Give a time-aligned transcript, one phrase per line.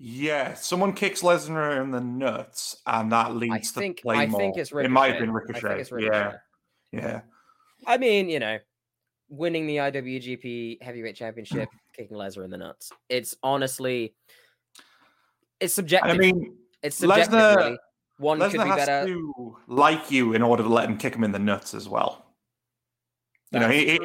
[0.00, 4.38] Yeah, someone kicks Lesnar in the nuts, and that I leads think to Claymore.
[4.40, 4.86] I think it's Ricochet.
[4.86, 5.60] It might have been I Ricochet.
[5.60, 6.38] think it's Yeah, Ricochet.
[6.92, 7.20] yeah.
[7.86, 8.58] I mean, you know,
[9.28, 12.92] winning the IWGP Heavyweight Championship, kicking Lesnar in the nuts.
[13.08, 14.14] It's honestly,
[15.58, 16.12] it's subjective.
[16.12, 17.32] I mean, it's subjective.
[17.34, 17.78] Lesnar- really.
[18.18, 19.06] One could be has better.
[19.06, 22.26] to like you in order to let him kick him in the nuts as well.
[23.52, 23.98] You know, he, he,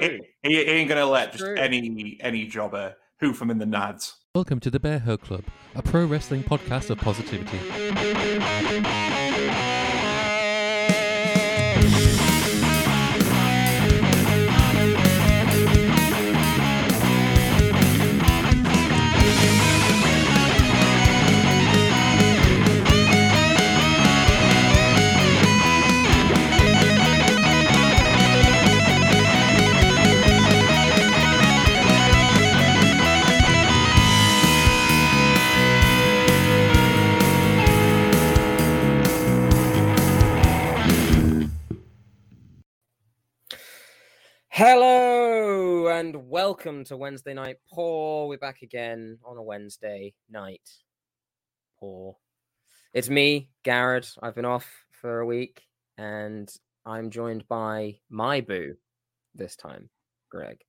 [0.43, 1.55] he, he ain't gonna let That's just true.
[1.57, 4.13] any any jobber hoof him in the nads.
[4.35, 5.43] Welcome to the Bear Hug Club,
[5.75, 7.59] a pro wrestling podcast of positivity.
[44.55, 48.27] Hello and welcome to Wednesday Night Poor.
[48.27, 50.69] We're back again on a Wednesday night.
[51.79, 52.17] Poor.
[52.93, 54.07] It's me, Garrod.
[54.21, 55.63] I've been off for a week
[55.97, 58.75] and I'm joined by my boo
[59.33, 59.89] this time,
[60.29, 60.59] Greg.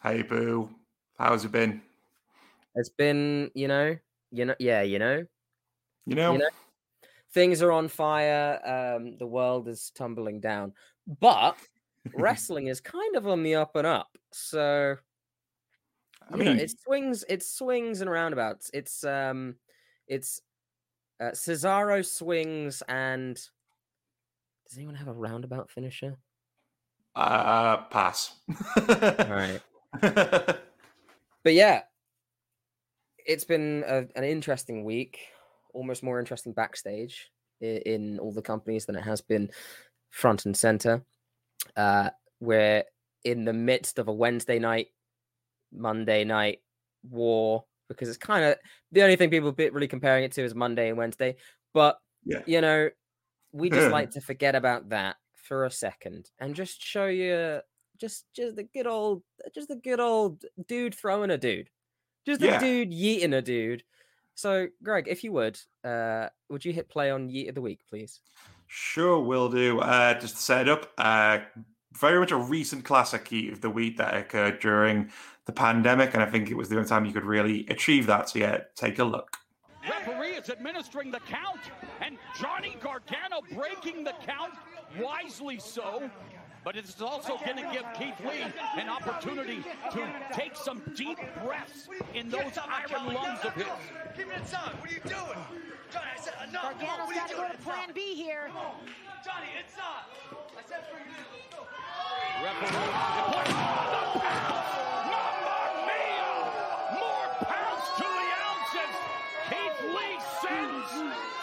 [0.00, 0.70] Hey boo,
[1.18, 1.82] how's it been?
[2.76, 3.96] It's been, you know,
[4.30, 5.26] you know, yeah, you know,
[6.06, 6.50] You know, you know,
[7.32, 8.60] things are on fire.
[8.64, 10.72] Um, the world is tumbling down,
[11.18, 11.56] but
[12.14, 14.16] wrestling is kind of on the up and up.
[14.32, 14.96] So
[16.30, 18.70] I you know, mean, it swings, it swings and roundabouts.
[18.72, 19.56] It's um,
[20.06, 20.40] it's
[21.20, 26.16] uh, Cesaro swings and does anyone have a roundabout finisher?
[27.16, 28.36] uh, pass.
[28.76, 29.60] All right,
[30.00, 30.58] but
[31.46, 31.82] yeah,
[33.26, 35.18] it's been a, an interesting week,
[35.74, 39.50] almost more interesting backstage in, in all the companies than it has been
[40.10, 41.02] front and center.
[41.76, 42.10] Uh,
[42.40, 42.84] we're
[43.24, 44.88] in the midst of a Wednesday night,
[45.72, 46.60] Monday night
[47.08, 48.56] war because it's kind of
[48.92, 51.36] the only thing people really comparing it to is Monday and Wednesday.
[51.74, 52.42] But Yeah.
[52.46, 52.90] you know,
[53.52, 57.60] we just like to forget about that for a second and just show you
[57.98, 59.22] just just the good old
[59.54, 61.68] just the good old dude throwing a dude.
[62.26, 62.60] Just the Yeah.
[62.60, 63.82] dude yeeting a dude.
[64.36, 67.80] So, Greg, if you would, uh, would you hit play on Yeet of the Week,
[67.88, 68.20] please?
[68.72, 69.80] Sure, will do.
[69.80, 71.40] Uh, just to set up, uh,
[71.92, 75.10] very much a recent classic of the week that occurred during
[75.46, 78.28] the pandemic, and I think it was the only time you could really achieve that.
[78.28, 79.38] So yeah, take a look.
[79.82, 81.58] Referee is administering the count,
[82.00, 84.54] and Johnny Gargano breaking the count,
[85.00, 86.08] wisely so.
[86.62, 88.44] But it is also going to give Keith Lee
[88.76, 93.64] an opportunity to take some deep breaths in those iron lungs of his.
[94.16, 94.72] Keep it inside.
[94.78, 95.38] What are you doing?
[95.90, 96.78] Johnny, I said uh, enough.
[96.78, 98.50] Come on, Gargano's what are you got to go to plan B here.
[99.24, 100.04] Johnny, inside.
[100.54, 101.04] I said for you.
[102.44, 102.78] Referee.
[105.10, 106.30] Mamma mia!
[107.00, 108.94] More pounds to the ounces.
[109.50, 110.90] Keith Lee sends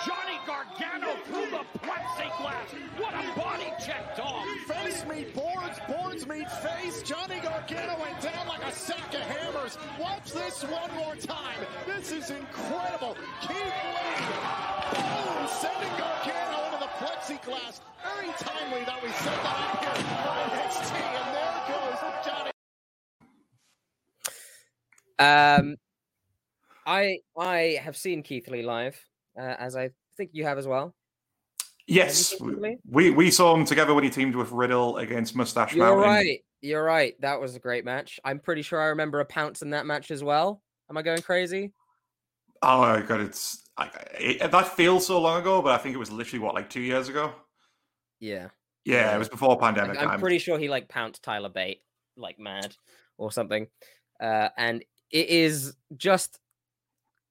[0.05, 2.69] Johnny Gargano through the plexiglass.
[2.99, 4.45] What a body check, dog.
[4.67, 7.01] Face meet boards, boards meet face.
[7.01, 9.77] Johnny Gargano went down like a sack of hammers.
[9.99, 11.57] Watch this one more time.
[11.87, 13.15] This is incredible.
[13.41, 14.25] Keith Lee,
[14.93, 17.81] boom, sending Gargano into the plexiglass.
[18.03, 22.51] Very timely that we set that up here for NXT, and there goes Johnny.
[25.19, 25.77] Um,
[26.85, 29.03] I I have seen Keith Lee live,
[29.39, 30.93] uh, as I think you have as well.
[31.87, 35.85] Yes, we, we we saw him together when he teamed with Riddle against Mustache You're
[35.85, 36.03] Mountain.
[36.03, 36.39] right.
[36.61, 37.13] You're right.
[37.21, 38.19] That was a great match.
[38.25, 40.61] I'm pretty sure I remember a pounce in that match as well.
[40.89, 41.71] Am I going crazy?
[42.61, 43.89] Oh my god, it's I,
[44.19, 46.81] it, that feels so long ago, but I think it was literally what like two
[46.81, 47.31] years ago.
[48.19, 48.49] Yeah.
[48.83, 49.15] Yeah, Yeah.
[49.15, 50.19] it was before I- pandemic I'm time.
[50.19, 51.81] pretty sure he like pounced Tyler Bate
[52.17, 52.75] like mad
[53.17, 53.67] or something.
[54.19, 56.39] Uh, and it is just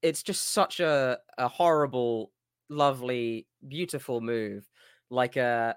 [0.03, 2.31] it's just such a a horrible,
[2.69, 4.69] lovely, beautiful move.
[5.11, 5.77] Like a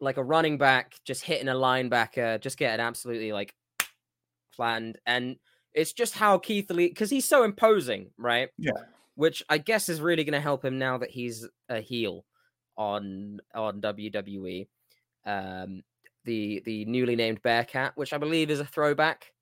[0.00, 3.54] like a running back just hitting a linebacker, just getting absolutely like
[4.54, 4.98] planned.
[5.06, 5.36] And
[5.74, 8.50] it's just how Keith Lee because he's so imposing, right?
[8.58, 8.72] Yeah.
[9.14, 12.24] Which I guess is really gonna help him now that he's a heel
[12.76, 14.66] on on WWE
[15.24, 15.82] um,
[16.24, 19.32] the the newly named Bearcat, which I believe is a throwback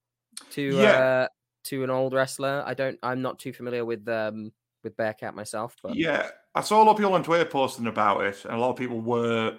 [0.50, 0.82] to Yeah.
[0.90, 1.28] uh,
[1.64, 2.62] to an old wrestler.
[2.66, 2.98] I don't.
[3.02, 4.52] I'm not too familiar with um,
[4.82, 8.24] with Bearcat myself, but Yeah, I saw a lot of people on Twitter posting about
[8.24, 9.58] it, and a lot of people were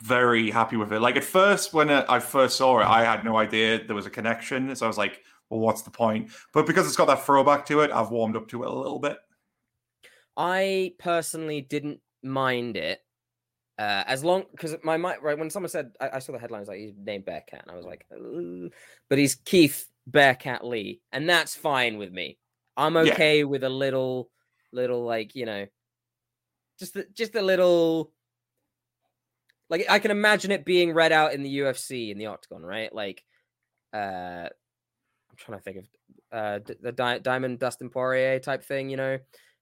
[0.00, 1.00] very happy with it.
[1.00, 4.06] Like at first, when uh, I first saw it, I had no idea there was
[4.06, 6.30] a connection, so I was like, well, what's the point?
[6.52, 8.98] But because it's got that throwback to it, I've warmed up to it a little
[8.98, 9.18] bit.
[10.36, 13.00] I personally didn't mind it
[13.78, 16.68] uh, as long because my mind right when someone said I, I saw the headlines
[16.68, 18.72] like he's named Bearcat and I was like, "Ugh,"
[19.08, 22.38] but he's Keith Bearcat Lee, and that's fine with me.
[22.76, 23.12] I'm Yeah.
[23.14, 24.30] okay with a little,
[24.72, 25.66] little like you know,
[26.78, 28.12] just a, just a little.
[29.68, 32.94] Like I can imagine it being read out in the UFC in the octagon, right?
[32.94, 33.24] Like,
[33.94, 35.88] uh, I'm trying to think of
[36.30, 39.18] uh the Di- Diamond Dustin Poirier type thing, you know.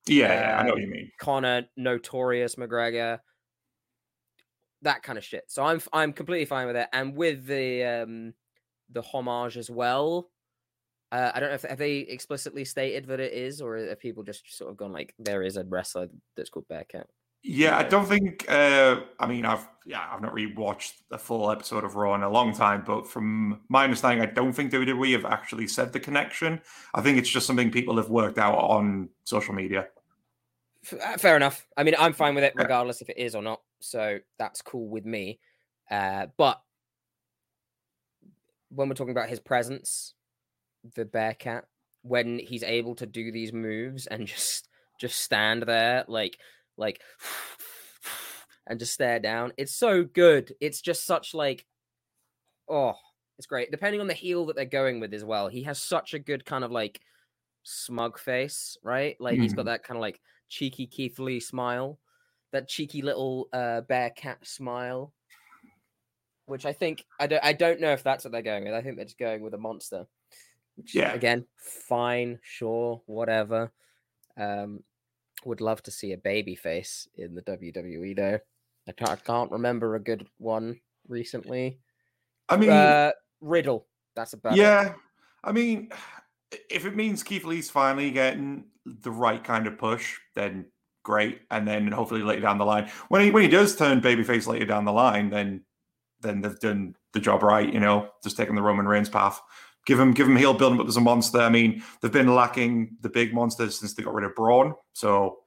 [0.06, 1.10] Yeah, yeah, I know Uh, what you mean.
[1.18, 3.20] Conor, Notorious McGregor,
[4.82, 5.44] that kind of shit.
[5.48, 8.34] So I'm I'm completely fine with it, and with the um
[8.88, 10.30] the homage as well.
[11.12, 14.22] Uh, I don't know if have they explicitly stated that it is, or have people
[14.22, 17.08] just sort of gone like there is a wrestler that's called Bearcat.
[17.42, 18.44] Yeah, I don't think.
[18.48, 22.22] Uh, I mean, I've yeah, I've not really watched a full episode of Raw in
[22.22, 26.00] a long time, but from my understanding, I don't think WWE have actually said the
[26.00, 26.60] connection.
[26.94, 29.88] I think it's just something people have worked out on social media.
[30.92, 31.66] Uh, Fair enough.
[31.76, 32.62] I mean, I'm fine with it Yeah.
[32.62, 33.62] regardless if it is or not.
[33.80, 35.40] So that's cool with me.
[35.90, 36.60] Uh, but
[38.68, 40.14] when we're talking about his presence,
[40.94, 41.64] the Bearcat,
[42.02, 44.68] when he's able to do these moves and just
[45.00, 46.38] just stand there like
[46.76, 47.00] like
[48.66, 50.54] and just stare down, it's so good.
[50.60, 51.66] It's just such like
[52.68, 52.94] oh,
[53.36, 53.70] it's great.
[53.70, 56.44] Depending on the heel that they're going with as well, he has such a good
[56.44, 57.00] kind of like
[57.62, 59.16] smug face, right?
[59.18, 61.98] Like he's got that kind of like cheeky Keith Lee smile,
[62.52, 65.12] that cheeky little uh, bear cat smile,
[66.46, 68.74] which I think I don't I don't know if that's what they're going with.
[68.74, 70.06] I think they're just going with a monster.
[70.80, 71.12] Which, Yeah.
[71.12, 73.72] Again, fine, sure, whatever.
[74.36, 74.82] Um,
[75.44, 78.38] would love to see a baby face in the WWE though.
[78.88, 81.78] I can't, I can't remember a good one recently.
[82.48, 83.86] I mean, uh, Riddle.
[84.16, 84.58] That's about it.
[84.58, 84.94] yeah,
[85.44, 85.90] I mean,
[86.68, 90.66] if it means Keith Lee's finally getting the right kind of push, then
[91.02, 91.40] great.
[91.50, 94.66] And then hopefully later down the line, when he when he does turn babyface later
[94.66, 95.62] down the line, then
[96.20, 97.72] then they've done the job right.
[97.72, 99.40] You know, just taking the Roman Reigns path.
[99.86, 101.40] Give him give him heel, build him up as a monster.
[101.40, 105.38] I mean, they've been lacking the big monsters since they got rid of Braun, so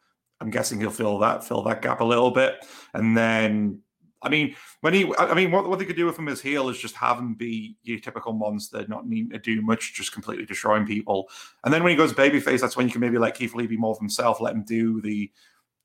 [0.42, 2.66] I'm guessing he'll fill that fill that gap a little bit.
[2.94, 3.80] And then,
[4.22, 6.70] I mean, when he, I mean, what, what they could do with him as heel
[6.70, 10.46] is just have him be your typical monster, not needing to do much, just completely
[10.46, 11.30] destroying people.
[11.64, 13.78] And then when he goes babyface, that's when you can maybe let Keith Lee be
[13.78, 15.32] more of himself, let him do the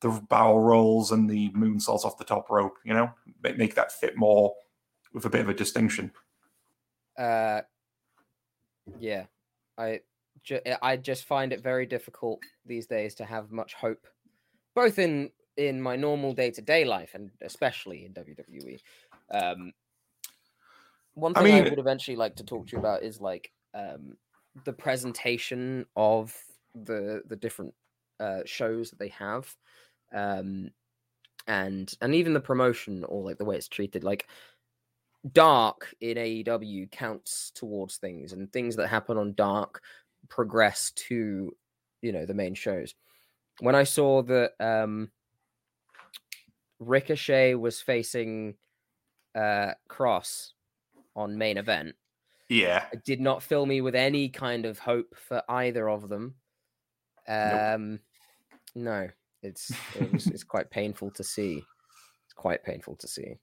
[0.01, 2.79] the barrel rolls and the moonsaults off the top rope.
[2.85, 3.11] You know,
[3.43, 4.55] make that fit more
[5.13, 6.13] with a bit of a distinction.
[7.17, 7.63] Uh,
[8.99, 9.27] yeah,
[9.77, 10.01] I
[10.43, 14.07] ju- eh, I just find it very difficult these days to have much hope,
[14.75, 18.79] both in in my normal day to day life and especially in WWE.
[19.31, 19.73] Um,
[21.15, 24.17] one thing I, mean- would eventually like to talk to you about is like um,
[24.65, 26.37] the presentation of
[26.75, 27.75] the the different
[28.21, 29.55] uh, shows that they have,
[30.13, 30.71] um,
[31.47, 34.05] and and even the promotion or like the way it's treated.
[34.05, 34.29] Like
[35.33, 39.83] dark in AEW counts towards things, and things that happen on dark
[40.29, 41.55] progress to
[42.03, 42.95] you know the main shows.
[43.61, 45.11] When I saw that um,
[46.79, 48.55] Ricochet was facing
[49.35, 50.55] uh, Cross
[51.17, 51.97] on main event,
[52.49, 56.37] Yeah, it did not fill me with any kind of hope for either of them.
[57.27, 58.01] Um,
[58.75, 59.09] no,
[59.43, 61.65] it's it was, it's quite painful to see.
[62.25, 63.39] It's quite painful to see.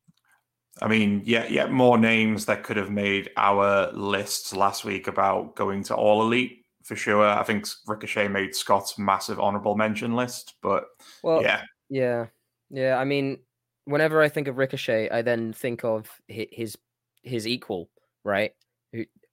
[0.81, 5.55] I mean, yeah, yeah, more names that could have made our lists last week about
[5.55, 7.25] going to All Elite for sure.
[7.27, 10.85] I think Ricochet made Scott's massive honorable mention list, but
[11.23, 12.27] Well, yeah, Yeah,
[12.69, 12.97] yeah.
[12.97, 13.39] I mean,
[13.85, 16.77] whenever I think of Ricochet, I then think of his
[17.23, 17.89] his equal,
[18.23, 18.51] right?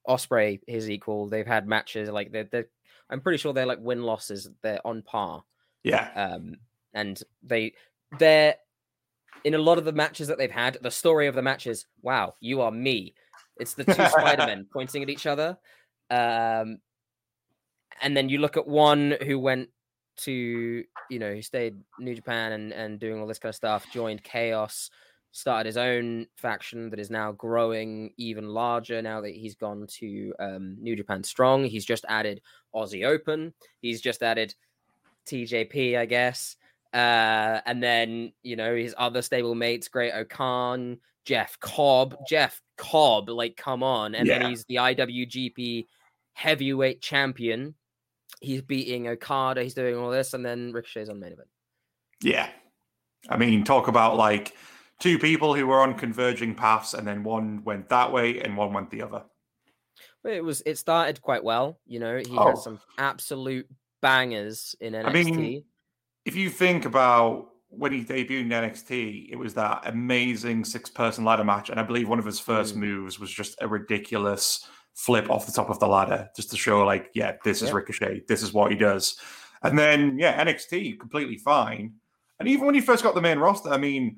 [0.07, 1.27] Ospreay, his equal.
[1.27, 2.67] They've had matches like they're, they're
[3.09, 4.49] I'm pretty sure they're like win losses.
[4.61, 5.43] They're on par.
[5.83, 6.55] yeah, Um,
[6.93, 7.73] and they
[8.17, 8.55] they're
[9.43, 10.77] in a lot of the matches that they've had.
[10.81, 11.85] The story of the matches.
[12.01, 13.13] Wow, you are me.
[13.59, 15.57] It's the two Spider-Men pointing at each other.
[16.09, 16.79] Um,
[18.01, 19.69] and then you look at one who went
[20.17, 23.85] to, you know, who stayed New Japan and, and doing all this kind of stuff,
[23.91, 24.89] joined Chaos,
[25.31, 30.33] started his own faction that is now growing even larger now that he's gone to
[30.39, 31.65] um, New Japan Strong.
[31.65, 32.41] He's just added
[32.75, 33.53] Aussie Open.
[33.81, 34.53] He's just added
[35.25, 36.55] TJP, I guess.
[36.93, 42.15] Uh, and then, you know, his other stable mates, Great-O-Khan, Jeff Cobb.
[42.27, 44.13] Jeff Cobb, like, come on.
[44.15, 44.39] And Yeah.
[44.39, 45.87] then he's the IWGP
[46.33, 47.75] heavyweight champion.
[48.41, 49.63] He's beating Okada.
[49.63, 50.33] He's doing all this.
[50.33, 51.49] And then Ricochet's on main event.
[52.21, 52.49] yeah.
[53.29, 54.53] I mean, talk about like
[54.99, 58.73] two people who were on converging paths, and then one went that way and one
[58.73, 59.23] went the other.
[60.25, 61.79] It was it started quite well.
[61.85, 62.47] You know, he Oh.
[62.47, 63.67] had some absolute
[64.01, 65.05] bangers in NXT.
[65.07, 65.63] I mean,
[66.25, 71.25] if you think about when he debuted in NXT, it was that amazing six person
[71.25, 71.69] ladder match.
[71.69, 72.79] And I believe one of his first Mm.
[72.79, 76.85] moves was just a ridiculous flip off the top of the ladder, just to show,
[76.85, 77.75] like, yeah, this is Yeah.
[77.75, 78.21] Ricochet.
[78.27, 79.19] This is what he does.
[79.63, 81.93] And then, yeah, NXT, completely fine.
[82.39, 84.17] And even when he first got the main roster, I mean,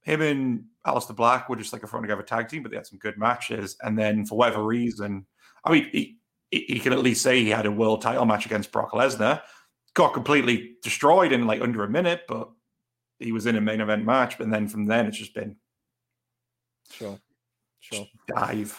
[0.00, 2.86] him and Aleister Black were just like a front together tag team, but they had
[2.86, 3.76] some good matches.
[3.82, 5.26] And then for whatever reason,
[5.64, 6.18] I mean, he,
[6.50, 9.42] he he can at least say he had a world title match against Brock Lesnar
[9.96, 12.50] got completely destroyed in like under a minute, but
[13.18, 14.38] he was in a main event match.
[14.38, 15.56] But then from then, it's just been
[16.92, 17.18] sure,
[17.80, 18.06] sure.
[18.28, 18.78] dive.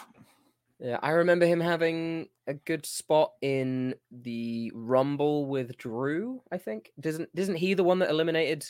[0.78, 6.40] Yeah, I remember him having a good spot in the Rumble with Drew.
[6.52, 8.64] I think doesn't isn't he the one that eliminated?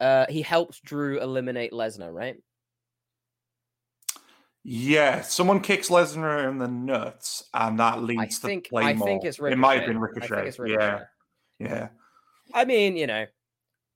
[0.00, 2.36] Uh, he helped Drew eliminate Lesnar, right?
[4.62, 9.06] Yeah, someone kicks Lesnar in the nuts, and that leads to think- I Claymore.
[9.06, 10.34] think it's It might have been Ricochet.
[10.34, 10.72] I think Ricochet.
[10.72, 11.06] Yeah, Ricochet.
[11.58, 11.88] Yeah.
[12.52, 13.26] I mean, you know,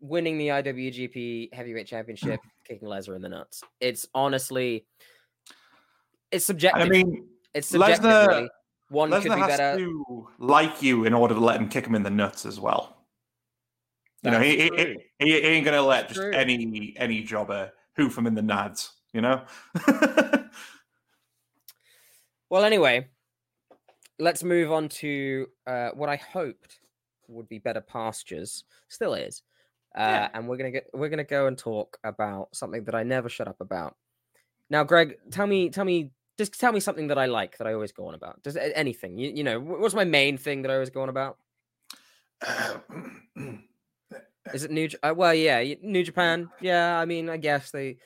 [0.01, 3.63] winning the IWGP Heavyweight Championship, kicking Lesnar in the nuts.
[3.81, 4.87] It's honestly,
[6.31, 6.83] it's subjective.
[6.83, 8.05] I mean, it's subjective.
[8.05, 8.51] Lesnar- really.
[8.91, 9.79] One could be has better.
[9.79, 12.97] to like you in order to let him kick him in the nuts as well.
[14.23, 16.33] You know, That's he, he, he ain't gonna let That's just true.
[16.33, 18.89] any any jobber hoof him in the nads.
[19.13, 19.43] You know.
[22.51, 23.09] Well, anyway,
[24.19, 26.79] let's move on to uh, what I hoped
[27.29, 28.65] would be better pastures.
[28.89, 29.43] Still is,
[29.97, 30.29] uh, Yeah.
[30.35, 33.49] and we're gonna get we're gonna go and talk about something that I never shut
[33.49, 33.97] up about.
[34.71, 37.73] Now, Greg, tell me, tell me, just tell me something that I like that I
[37.73, 38.43] always go on about.
[38.43, 41.39] Does anything, you, you know, what's my main thing that I always go on about?
[44.55, 44.89] Is it New?
[45.03, 46.49] Uh, well, yeah, New Japan.
[46.61, 47.99] Yeah, I mean, I guess they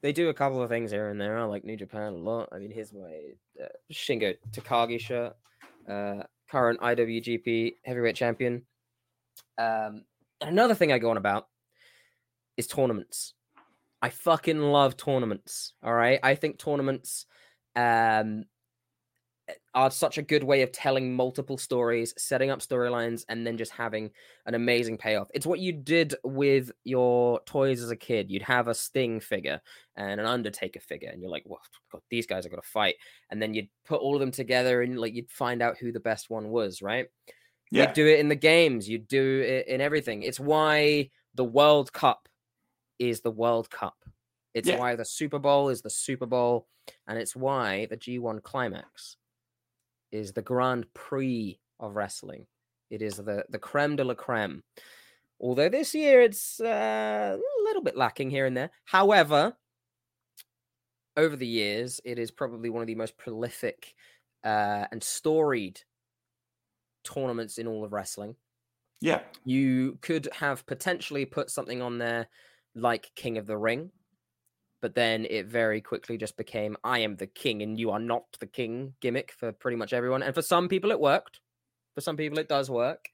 [0.00, 1.38] they do a couple of things here and there.
[1.38, 2.48] I like New Japan a lot.
[2.52, 3.32] I mean, here's my
[3.62, 5.34] uh, Shingo Takagi shirt,
[5.88, 8.62] uh, current IWGP Heavyweight Champion.
[9.56, 10.04] Um,
[10.40, 11.46] another thing I go on about
[12.56, 13.34] is tournaments.
[14.00, 15.74] I fucking love tournaments.
[15.82, 17.26] All right, I think tournaments
[17.76, 18.44] um
[19.74, 23.72] are such a good way of telling multiple stories, setting up storylines, and then just
[23.72, 24.10] having
[24.46, 25.28] an amazing payoff.
[25.34, 28.30] It's what you did with your toys as a kid.
[28.30, 29.60] You'd have a Sting figure
[29.96, 31.60] and an Undertaker figure, and you're like, "Well,
[31.92, 32.96] God, these guys are gonna fight."
[33.30, 36.00] And then you'd put all of them together, and like you'd find out who the
[36.00, 37.06] best one was, right?
[37.70, 38.88] yeah, You'd do it in the games.
[38.88, 40.22] You'd do it in everything.
[40.22, 42.28] It's why the World Cup
[42.98, 43.96] is the World Cup.
[44.54, 44.78] It's Yeah.
[44.78, 46.66] why the Super Bowl is the Super Bowl,
[47.06, 49.16] and it's why the G1 Climax
[50.12, 52.46] is the Grand Prix of wrestling.
[52.90, 54.62] It is the the creme de la creme.
[55.40, 58.70] Although this year it's uh, a little bit lacking here and there.
[58.84, 59.56] However,
[61.16, 63.94] over the years, it is probably one of the most prolific
[64.44, 65.80] uh, and storied
[67.04, 68.36] tournaments in all of wrestling.
[69.00, 72.28] yeah, You could have potentially put something on there
[72.74, 73.90] like King of the Ring,
[74.80, 78.24] but then it very quickly just became I am the king and you are not
[78.38, 80.22] the king gimmick for pretty much everyone.
[80.22, 81.40] And for some people it worked.
[81.94, 83.08] For some people it does work.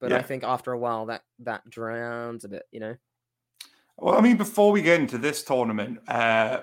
[0.00, 2.94] But I think after a while that that drowns a bit, you know.
[3.96, 6.62] Well, I mean, before we get into this tournament, uh,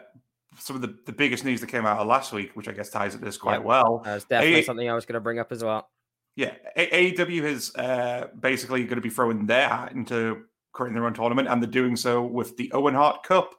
[0.60, 2.90] some of the, the biggest news that came out of last week, which I guess
[2.90, 3.64] ties into this quite Yep.
[3.64, 4.02] well.
[4.04, 5.90] That's definitely Hey- something I was going to bring up as well.
[6.36, 10.44] Yeah, A- AEW is uh, basically going to be throwing their hat into
[10.74, 13.56] creating their own tournament, and they're doing so with the Owen Hart Cup.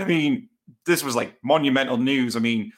[0.00, 0.48] I mean,
[0.86, 2.36] this was like monumental news.
[2.36, 2.72] I mean,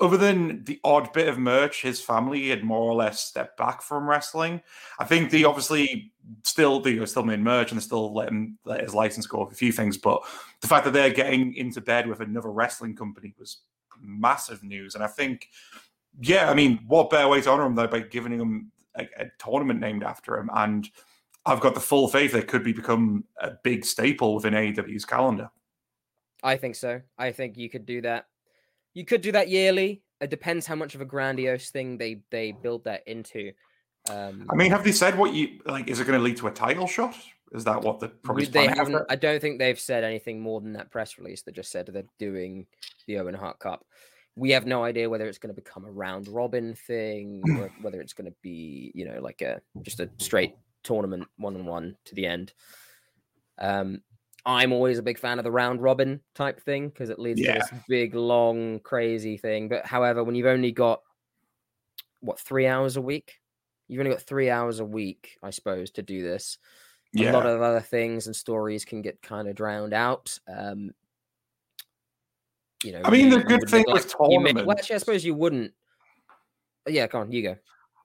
[0.00, 3.80] other than the odd bit of merch, his family had more or less stepped back
[3.80, 4.60] from wrestling.
[4.98, 8.80] I think they obviously still they still made merch and they still let him let
[8.80, 10.22] his license go off a few things, but
[10.60, 13.58] the fact that they're getting into bed with another wrestling company was
[14.00, 14.94] massive news.
[14.94, 15.48] And I think,
[16.20, 19.26] yeah, I mean, what better way to honor him though by giving him a, a
[19.38, 20.50] tournament named after him?
[20.52, 20.88] And
[21.46, 25.04] I've got the full faith that it could be become a big staple within AEW's
[25.04, 25.50] calendar.
[26.44, 27.00] I think so.
[27.18, 28.26] I think you could do that.
[28.92, 30.02] You could do that yearly.
[30.20, 33.52] It depends how much of a grandiose thing they they build that into.
[34.10, 35.88] Um, I mean, have they said what you like?
[35.88, 37.16] Is it going to lead to a title shot?
[37.52, 38.94] Is that what the probably they haven't.
[38.94, 39.02] it?
[39.08, 42.04] I don't think they've said anything more than that press release that just said they're
[42.18, 42.66] doing
[43.06, 43.84] the Owen Hart Cup.
[44.36, 48.00] We have no idea whether it's going to become a round robin thing, or whether
[48.00, 51.96] it's going to be, you know, like a just a straight tournament one on one
[52.04, 52.52] to the end.
[53.58, 54.02] Um,
[54.46, 57.54] I'm always a big fan of the round robin type thing because it leads Yeah.
[57.54, 59.68] to this big, long, crazy thing.
[59.68, 61.00] But however, when you've only got
[62.20, 63.40] what three hours a week,
[63.88, 66.58] you've only got three hours a week, I suppose, to do this
[67.12, 70.38] Yeah, a lot of other things and stories can get kind of drowned out.
[70.48, 70.92] Um,
[72.82, 75.24] you know, I mean, the good thing with you may- well, tournaments- actually, I suppose
[75.24, 75.72] you wouldn't.
[76.86, 77.56] yeah, go on, you go.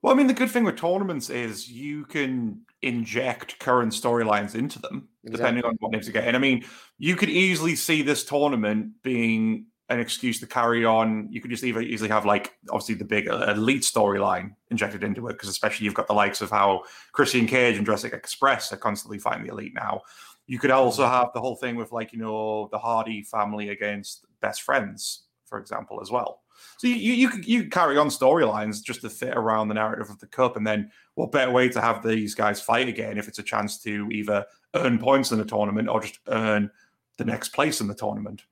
[0.01, 4.79] Well, I mean, the good thing with tournaments is you can inject current storylines into
[4.79, 6.27] them, depending on what names you get.
[6.27, 6.63] And I mean,
[6.98, 11.27] you could easily see this tournament being an excuse to carry on.
[11.31, 15.33] You could just either easily have like obviously the big elite storyline injected into it,
[15.33, 19.19] because especially you've got the likes of how Christian Cage and Jurassic Express are constantly
[19.19, 20.01] fighting the elite now.
[20.48, 21.13] You could also Mm-hmm.
[21.13, 25.59] have the whole thing with like you know the Hardy family against best friends, for
[25.59, 26.41] example, as well.
[26.78, 30.28] So you you, you carry on storylines just to fit around the narrative of the
[30.28, 33.44] cup, and then what better way to have these guys fight again if it's a
[33.44, 36.70] chance to either earn points in the tournament or just earn
[37.18, 38.44] the next place in the tournament.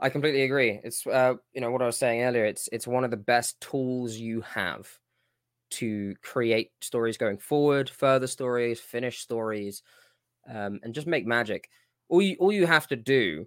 [0.00, 0.80] I completely agree.
[0.82, 2.44] It's uh, you know what I was saying earlier.
[2.44, 4.88] It's it's one of the best tools you have
[5.70, 9.82] to create stories going forward, further stories, finish stories,
[10.52, 11.68] um, and just make magic.
[12.08, 13.46] All you all you have to do.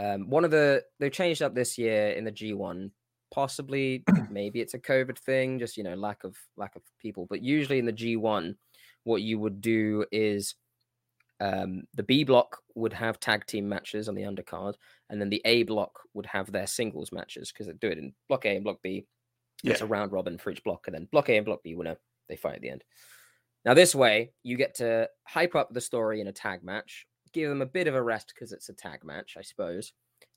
[0.00, 2.90] Um, one of the they've changed up this year in the G1.
[3.32, 7.26] Possibly, maybe it's a COVID thing, just you know lack of lack of people.
[7.28, 8.56] But usually in the G1,
[9.04, 10.54] what you would do is
[11.40, 14.74] um, the B block would have tag team matches on the undercard,
[15.10, 18.12] and then the A block would have their singles matches because they do it in
[18.28, 19.06] block A and block B.
[19.62, 21.96] It's a round robin for each block, and then block A and block B winner
[22.28, 22.84] they fight at the end.
[23.64, 27.48] Now this way, you get to hype up the story in a tag match, give
[27.48, 29.92] them a bit of a rest because it's a tag match, I suppose,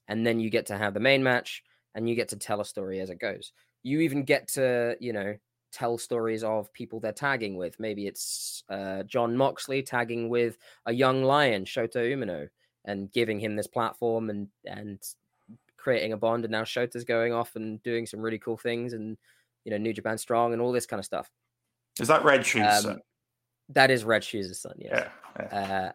[0.08, 1.62] and then you get to have the main match,
[1.94, 3.52] and you get to tell a story as it goes.
[3.82, 5.36] You even get to, you know,
[5.72, 7.78] tell stories of people they're tagging with.
[7.78, 12.48] Maybe it's uh, Jon Moxley tagging with a young lion, Shota Umino,
[12.84, 15.00] and giving him this platform and and
[15.76, 16.44] creating a bond.
[16.44, 19.16] And now Shota's going off and doing some really cool things, and
[19.64, 21.30] you know, New Japan Strong and all this kind of stuff.
[22.00, 22.66] Is that Red Shoes?
[22.66, 23.00] Um, son?
[23.70, 25.08] That is Red Shoes' son, yes.
[25.40, 25.48] yeah.
[25.52, 25.58] yeah.
[25.58, 25.92] Uh,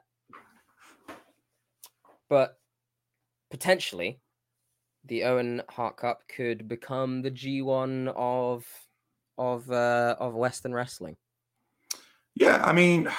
[2.29, 2.57] but
[3.51, 4.19] potentially,
[5.05, 8.65] the Owen Hart Cup could become the G1 of
[9.38, 11.17] of uh, of Western wrestling.
[12.36, 13.09] Yeah, I mean,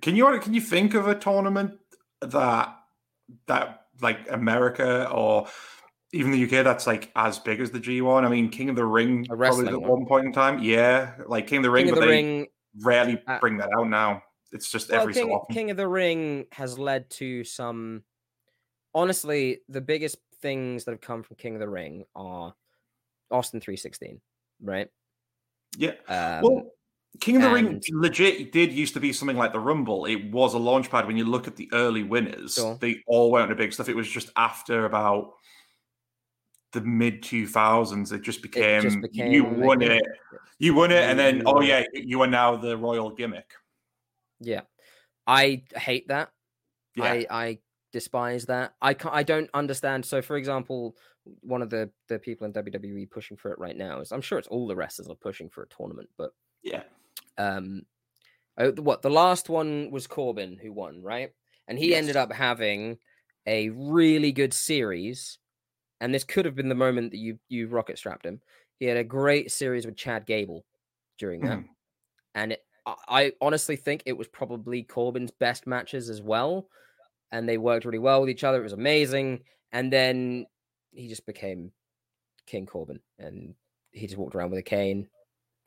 [0.00, 1.78] can you can you think of a tournament
[2.20, 2.74] that
[3.46, 5.48] that like America or
[6.12, 8.24] even the UK that's like as big as the G1?
[8.24, 9.90] I mean, King of the Ring probably wrestling at one.
[10.00, 10.62] one point in time.
[10.62, 12.46] Yeah, like King of the Ring, King but the they Ring,
[12.82, 14.22] rarely uh, bring that out now.
[14.52, 15.54] It's just well, every King, so often.
[15.54, 18.02] King of the Ring has led to some.
[18.94, 22.54] Honestly, the biggest things that have come from King of the Ring are
[23.30, 24.20] Austin three sixteen,
[24.62, 24.88] right?
[25.76, 25.92] yeah.
[26.08, 26.72] Um, well,
[27.20, 30.06] King of the Ring legit did used to be something like the Rumble.
[30.06, 31.06] It was a launch pad.
[31.06, 32.78] When you look at the early winners, Sure.
[32.80, 33.88] they all went to big stuff.
[33.88, 35.34] It was just after about
[36.72, 40.02] the mid two thousands, it just became, you won it,
[40.58, 43.52] you won it, and then oh yeah, you are now the royal gimmick.
[44.40, 44.62] Yeah,
[45.26, 46.32] I hate that.
[46.94, 47.60] Yeah, I I
[47.92, 48.74] despise that.
[48.82, 50.06] I can't, I don't understand.
[50.06, 54.00] So, for example, one of the the people in WWE pushing for it right now
[54.00, 56.84] is I'm sure it's all the wrestlers are pushing for a tournament, but yeah,
[57.36, 57.82] um,
[58.58, 61.32] oh, what the last one was Corbin who won, right?
[61.68, 61.96] And he Yes.
[61.96, 62.98] ended up having
[63.46, 65.38] a really good series,
[66.00, 68.42] and this could have been the moment that you you rocket strapped him.
[68.80, 70.66] He had a great series with Chad Gable
[71.18, 71.68] during that, Mhm.
[72.34, 72.64] and it,
[73.08, 76.68] I, honestly think it was probably Corbin's best matches as well,
[77.32, 78.60] and they worked really well with each other.
[78.60, 79.40] It was amazing,
[79.72, 80.46] and then
[80.92, 81.72] he just became
[82.46, 83.54] King Corbin, and
[83.90, 85.08] he just walked around with a cane,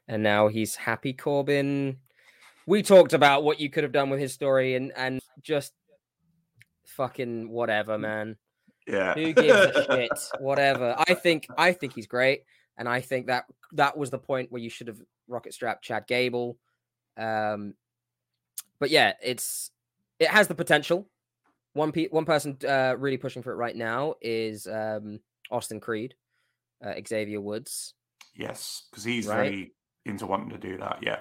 [0.08, 1.98] and now he's happy Corbin.
[2.66, 5.74] We talked about what you could have done with his story, and and just
[6.86, 8.38] fucking whatever, man.
[8.88, 9.14] yeah.
[9.14, 10.12] Who gives a shit?
[10.40, 10.96] Whatever.
[11.08, 12.44] I think I think he's great,
[12.78, 16.08] and I think that that was the point where you should have rocket strapped Chad
[16.08, 16.58] Gable.
[17.22, 17.74] Um,
[18.80, 19.72] but yeah, it's
[20.20, 21.08] it has the potential.
[21.74, 25.20] One pe- one person uh, really pushing for it right now is um,
[25.52, 26.16] Austin Creed,
[26.86, 27.94] uh, Xavier Woods.
[28.36, 29.36] yes, because he's Right?
[29.36, 29.74] very
[30.06, 31.00] into wanting to do that.
[31.02, 31.20] Yeah,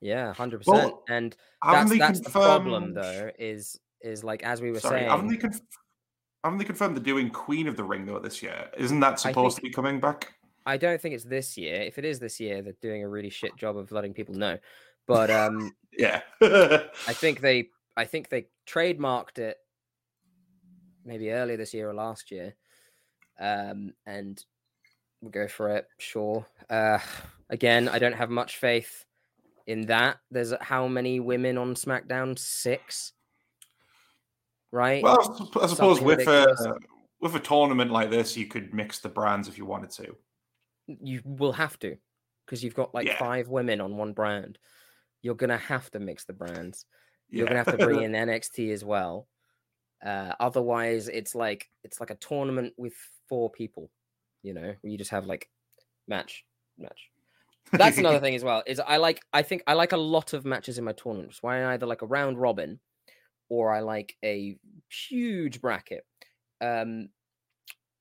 [0.00, 0.94] Yeah, hundred percent.
[1.08, 3.30] And haven't that's they the problem confirmed- though.
[3.38, 5.10] Is is like as we were Sorry, saying.
[5.10, 5.60] haven't they conf-
[6.44, 8.70] haven't they confirmed they're doing Queen of the Ring though this year?
[8.76, 10.34] Isn't that supposed to be coming back?
[10.66, 11.80] I don't think it's this year.
[11.80, 14.58] If it is this year, they're doing a really shit job of letting people know.
[15.08, 19.56] But um, Yeah, I think they I think they trademarked it
[21.04, 22.54] maybe earlier this year or last year.
[23.40, 24.40] Um, and
[25.20, 26.46] we'll go for it, sure.
[26.70, 26.98] Uh,
[27.50, 29.04] again, I don't have much faith
[29.66, 30.18] in that.
[30.30, 32.38] There's how many women on SmackDown?
[32.38, 33.12] Six.
[34.70, 35.02] Right?
[35.02, 35.18] Well,
[35.60, 36.60] I suppose Something with ridiculous.
[36.66, 36.74] a
[37.20, 40.14] with a tournament like this, you could mix the brands if you wanted to.
[40.86, 41.96] you will have to
[42.46, 43.18] because you've got like Yeah.
[43.18, 44.58] five women on one brand.
[45.22, 46.86] You're gonna have to mix the brands.
[47.34, 47.48] You're Yeah.
[47.48, 49.28] gonna have to bring in NXT as well.
[50.04, 52.94] Uh, otherwise, it's like it's like a tournament with
[53.28, 53.90] four people.
[54.42, 55.50] You know, where you just have like
[56.08, 56.44] match
[56.78, 57.10] match.
[57.76, 58.62] That's another thing as well.
[58.66, 61.42] Is I like I think I like a lot of matches in my tournaments.
[61.42, 62.80] Why I either like a round robin
[63.50, 64.58] or I like a
[64.90, 66.06] huge bracket.
[66.62, 67.10] Um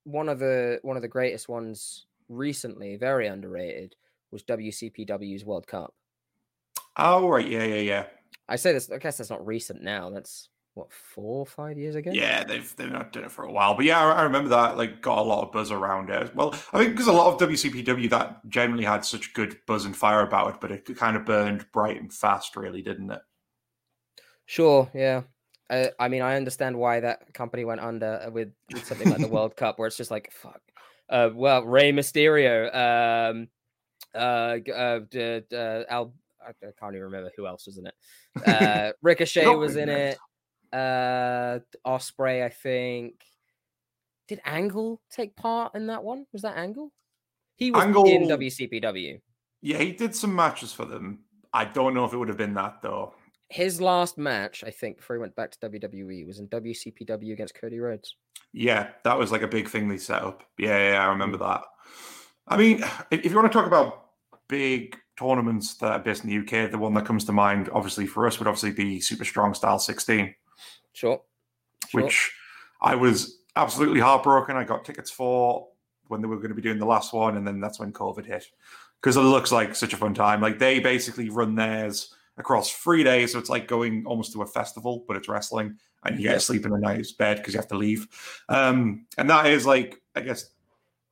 [0.04, 3.96] one of the one of the greatest ones recently, very underrated,
[4.32, 5.96] was WCPW's World Cup.
[6.98, 8.06] Oh right, yeah, yeah, yeah.
[8.50, 10.10] I say this, I guess that's not recent now.
[10.10, 12.12] That's what four or five years ago.
[12.14, 14.78] Yeah, they've they've not done it for a while, but yeah, I, I remember that.
[14.78, 16.36] Like, got a lot of buzz around it.
[16.36, 19.96] Well, I think because a lot of WCPW that generally had such good buzz and
[19.96, 23.22] fire about it, but it kind of burned bright and fast, really, didn't it?
[24.46, 24.90] Sure.
[24.94, 25.24] Yeah.
[25.70, 29.20] I, I mean, I understand why that company went under uh, with, with something like
[29.20, 30.62] the World Cup, where it's just like, fuck.
[31.10, 33.48] Uh, well, Rey Mysterio, um,
[34.16, 36.14] uh, uh, d- uh, Al,
[36.48, 37.96] I I can't even remember who else was in it.
[38.48, 40.18] Uh, Ricochet was in it.
[40.72, 43.16] Uh, Ospreay, I think.
[44.28, 46.26] Did Angle take part in that one?
[46.34, 46.92] Was that Angle?
[47.56, 49.20] He was in WCPW.
[49.62, 51.20] Yeah, he did some matches for them.
[51.54, 53.14] I don't know if it would have been that though.
[53.50, 57.60] His last match, I think, before he went back to WWE, was in WCPW against
[57.60, 58.16] Cody Rhodes.
[58.52, 60.44] Yeah, that was like a big thing they set up.
[60.60, 61.64] Yeah, yeah, I remember that.
[62.48, 64.08] I mean, if you want to talk about
[64.50, 68.06] big tournaments that are based in the UK, the one that comes to mind, obviously
[68.08, 70.34] for us, would obviously be Super Strong Style 16,
[70.94, 71.22] Sure.
[71.90, 72.02] Sure.
[72.04, 72.32] which
[72.82, 74.56] I was absolutely heartbroken.
[74.56, 75.68] I got tickets for
[76.08, 78.26] when they were going to be doing the last one, and then that's when COVID
[78.26, 78.46] hit.
[79.02, 80.42] Because it looks like such a fun time.
[80.42, 84.46] Like they basically run theirs across three days, so it's like going almost to a
[84.46, 87.60] festival, but it's wrestling, and you get to sleep in a nice bed because you
[87.60, 88.08] have to leave.
[88.50, 90.50] Um, and that is like, I guess,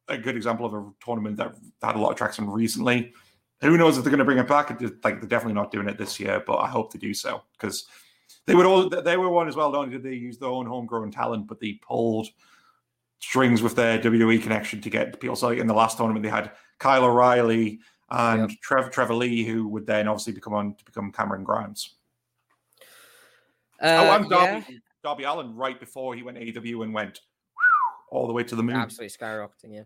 [0.07, 3.13] a good example of a tournament that had a lot of traction recently.
[3.61, 4.69] Who knows if they're going to bring it back?
[4.69, 7.87] Like they're definitely not doing it this year, but I hope they do so because
[8.45, 9.71] they would all they were one as well.
[9.71, 12.27] Not only did they use their own homegrown talent, but they pulled
[13.19, 15.35] strings with their WWE connection to get people.
[15.35, 19.87] So in the last tournament, they had Kyle O'Reilly and Trevor Trevor Lee, who would
[19.87, 21.95] then obviously become on to become Cameron Grimes.
[23.81, 27.21] oh, Uh, and yeah, Darby, Darby Allin right before he went AEW and went
[28.11, 28.75] all the way to the moon.
[28.75, 29.73] absolutely skyrocketing.
[29.73, 29.83] Yeah.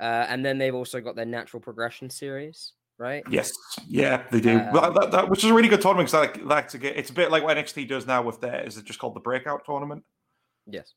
[0.00, 3.24] Uh, and then they've also got their natural progression series, right?
[3.30, 3.50] Yes,
[3.88, 4.58] yeah, they do.
[4.58, 6.78] Um, Well, that, that- which is a really good tournament because I like, like to
[6.78, 6.96] get.
[6.96, 8.60] It's a bit like what NXT does now with their.
[8.60, 10.04] Is it just called the Breakout Tournament?
[10.66, 10.92] Yes.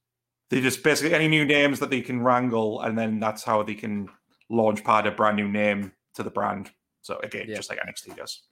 [0.49, 3.73] They just basically any new names that they can wrangle, and then that's how they
[3.73, 4.09] can
[4.49, 6.69] launch pad a brand new name to the brand.
[7.01, 7.55] So again, Yeah.
[7.55, 8.43] just like NXT does.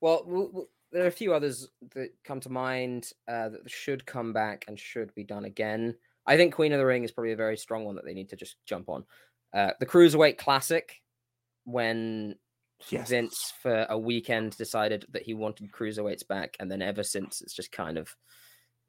[0.00, 4.64] Well, there are a few others that come to mind uh, that should come back
[4.68, 5.96] and should be done again.
[6.26, 8.28] I think Queen of the Ring is probably a very strong one that they need
[8.30, 9.04] to just jump on.
[9.54, 11.00] Uh, the Cruiserweight Classic,
[11.64, 12.36] when
[12.90, 13.10] Yes.
[13.10, 17.54] Vince for a weekend decided that he wanted cruiserweights back, and then ever since it's
[17.54, 18.14] just kind of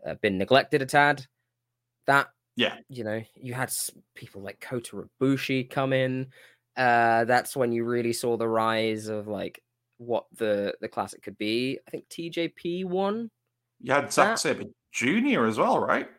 [0.05, 1.25] uh, been neglected a tad.
[2.07, 2.75] That Yeah.
[2.89, 3.69] you know, you had
[4.15, 6.27] people like Kota Ibushi come in.
[6.75, 9.61] Uh, that's when you really saw the rise of like
[9.97, 11.79] what the the classic could be.
[11.87, 13.29] I think TJP won.
[13.79, 15.45] You had Zack Sabre Jr.
[15.45, 16.09] as well, right?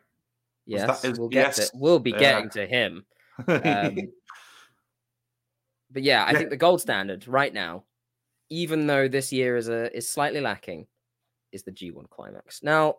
[0.65, 2.17] Yes, is- we'll get yes, to, we'll be yeah.
[2.19, 3.05] getting to him.
[3.49, 3.97] Um,
[5.95, 6.37] but yeah, I Yeah.
[6.37, 7.85] think the gold standard right now,
[8.49, 10.85] even though this year is a is slightly lacking,
[11.51, 12.61] is the G1 climax.
[12.61, 12.97] Now,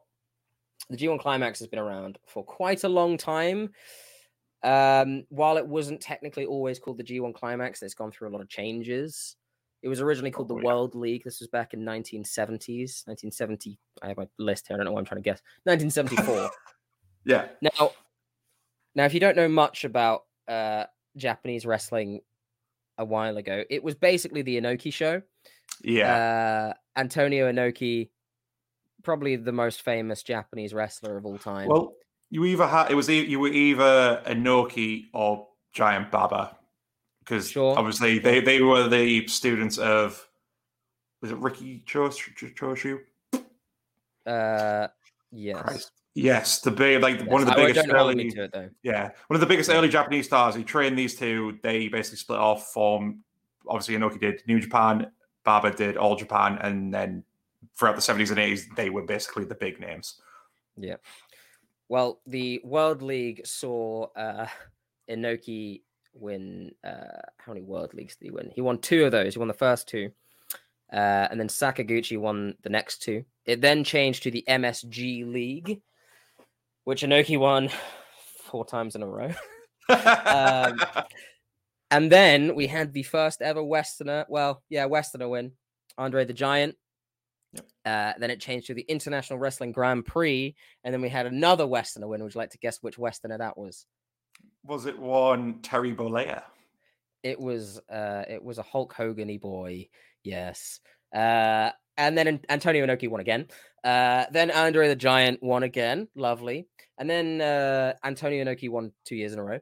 [0.90, 3.72] the G1 climax has been around for quite a long time.
[4.62, 8.40] Um, while it wasn't technically always called the G1 climax, it's gone through a lot
[8.40, 9.36] of changes.
[9.82, 10.64] It was originally called Oh, the.
[10.64, 11.22] World League.
[11.22, 13.78] This was back in 1970s, 1970.
[14.02, 14.74] I have my list here.
[14.74, 15.42] I don't know what I'm trying to guess.
[15.64, 16.50] 1974.
[17.26, 17.48] yeah.
[17.60, 17.92] Now,
[18.96, 22.22] now, if you don't know much about uh, Japanese wrestling,
[22.98, 25.22] a while ago, it was basically the Inoki show.
[25.82, 26.72] Yeah.
[26.74, 28.10] Uh, Antonio Inoki,
[29.02, 31.68] probably the most famous Japanese wrestler of all time.
[31.68, 31.94] well,
[32.30, 36.56] you either had it was e- you were either Inoki or Giant Baba
[37.20, 40.26] because Sure, obviously they they were the students of
[41.22, 42.98] was it Riki Chos- Choshu?
[44.26, 44.88] uh,
[45.30, 45.60] yes.
[45.60, 45.92] Christ.
[46.16, 48.70] Yes, the big like one of the I- biggest don't hold me early it though.
[48.82, 49.76] Yeah, one of the biggest Yeah.
[49.76, 50.54] early Japanese stars.
[50.54, 51.58] He trained these two.
[51.62, 52.72] They basically split off.
[52.72, 53.22] From
[53.68, 55.10] obviously Inoki did New Japan,
[55.44, 57.22] Baba did All Japan, and then
[57.76, 60.20] throughout the seventies and eighties, they were basically the big names.
[60.78, 60.96] Yeah.
[61.88, 64.46] Well, the World League saw uh,
[65.10, 65.82] Inoki
[66.14, 66.70] win.
[66.82, 68.50] Uh, how many World Leagues did he win?
[68.54, 69.34] He won two of those.
[69.34, 70.10] He won the first two,
[70.90, 73.22] uh, and then Sakaguchi won the next two.
[73.44, 75.80] It then changed to the MSG League,
[76.86, 77.68] which Inoki won
[78.44, 79.32] four times in a row.
[79.88, 80.80] Um,
[81.92, 84.26] And then we had the first ever Westerner.
[84.28, 85.52] Well, yeah, Westerner win.
[85.96, 86.74] Andre the Giant.
[87.52, 87.66] Yep.
[87.84, 91.66] Uh, then it changed to the International Wrestling Grand Prix, and then we had another
[91.66, 92.22] Westerner win.
[92.22, 93.86] Would you like to guess which Westerner that was?
[94.64, 96.42] was it one Terry Bollea?
[97.22, 99.88] It was uh it was a Hulk Hogan boy,
[100.22, 100.80] yes.
[101.14, 103.46] Uh and then Antonio Inoki won again.
[103.84, 106.66] Uh then Andre the Giant won again, lovely.
[106.98, 109.60] And then uh Antonio Inoki won two years in a row.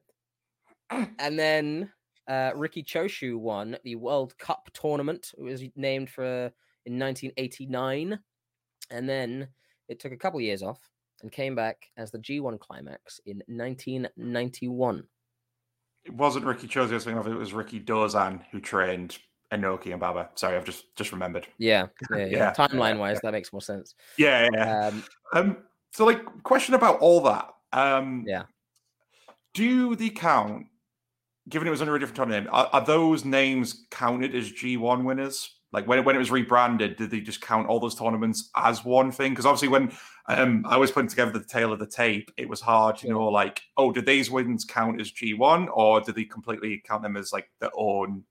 [1.19, 1.91] And then
[2.29, 5.33] uh Riki Choshu won the World Cup tournament.
[5.37, 6.53] It was named for
[6.87, 8.19] in 1989.
[8.91, 9.49] And then
[9.89, 10.81] it took a couple years off
[11.23, 15.05] and came back as the G1 climax in 1991.
[16.05, 17.27] It wasn't Ricky Chose I was thinking of.
[17.27, 19.19] It was Rikidozan who trained
[19.51, 20.29] Inoki and Baba.
[20.35, 21.47] Sorry, I've just just remembered.
[21.59, 22.27] Yeah, yeah, yeah.
[22.31, 23.95] Yeah, Timeline wise, that makes more sense.
[24.19, 24.89] Yeah, yeah.
[24.89, 25.57] Um, Um,
[25.95, 27.49] so like question about all that.
[27.73, 28.43] Um Yeah.
[29.55, 30.67] Do the count,
[31.49, 35.49] given it was under a different name, are, are those names counted as G1 winners?
[35.71, 38.85] Like when it, when it was rebranded, did they just count all those tournaments as
[38.85, 39.31] one thing?
[39.33, 39.93] Because obviously, when
[40.29, 43.13] um, I was putting together the tail of the tape, it was hard to Yeah.
[43.15, 47.17] know like, oh, did these wins count as G1 or did they completely count them
[47.17, 48.25] as like their own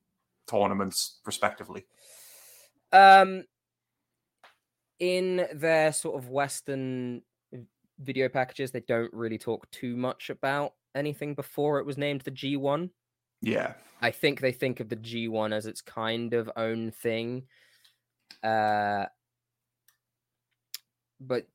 [0.47, 1.85] tournaments, respectively?
[2.91, 3.43] um,
[4.99, 7.23] in their sort of Western
[8.03, 12.31] video packages, they don't really talk too much about anything before it was named the
[12.31, 12.89] G1.
[13.41, 17.47] Yeah, I think they think of the G1 as its kind of own thing.
[18.43, 19.05] Uh,
[21.19, 21.47] but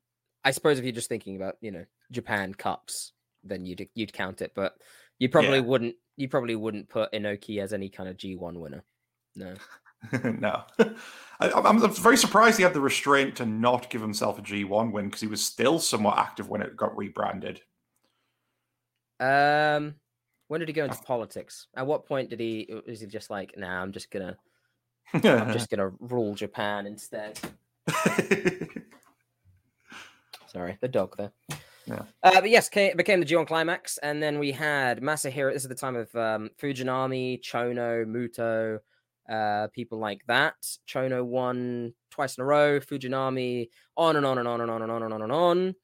[0.44, 3.12] I suppose if you're just thinking about, you know, Japan cups,
[3.44, 4.52] then you'd you'd count it.
[4.54, 4.74] But
[5.18, 5.64] you probably Yeah.
[5.64, 5.96] wouldn't.
[6.16, 8.84] You probably wouldn't put Inoki as any kind of G1 winner.
[9.36, 9.54] No.
[10.24, 10.62] no.
[11.40, 14.92] I, I'm, I'm very surprised he had the restraint to not give himself a G1
[14.92, 17.60] win because he was still somewhat active when it got rebranded.
[19.20, 19.96] Um,
[20.48, 21.66] when did he go into politics?
[21.76, 22.68] At what point did he?
[22.86, 24.36] Was he just like, nah, I'm just gonna,
[25.12, 27.38] I'm just gonna rule Japan instead?
[30.46, 31.32] Sorry, the dog there.
[31.86, 32.02] Yeah.
[32.22, 35.52] Uh, but yes, came, became the G1 climax, and then we had Masahiro.
[35.52, 38.80] This is the time of um, Fujinami, Chono, Muto,
[39.28, 40.54] uh, people like that.
[40.88, 42.80] Chono won twice in a row.
[42.80, 45.74] Fujinami, on and on and on and on and on and on and on.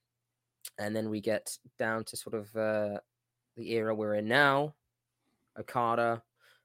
[0.79, 2.99] And then we get down to sort of uh,
[3.57, 4.75] the era we're in now.
[5.59, 6.23] Okada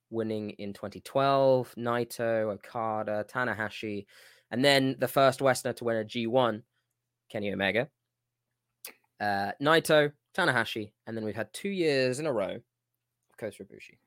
[0.10, 4.06] winning in 2012, Naito, Okada, Tanahashi,
[4.52, 6.63] and then the first Westerner to win a G1,
[7.30, 7.88] Kenny Omega.
[9.20, 13.98] Uh, Naito, Tanahashi, and then we've had two years in a row of Kota Ibushi.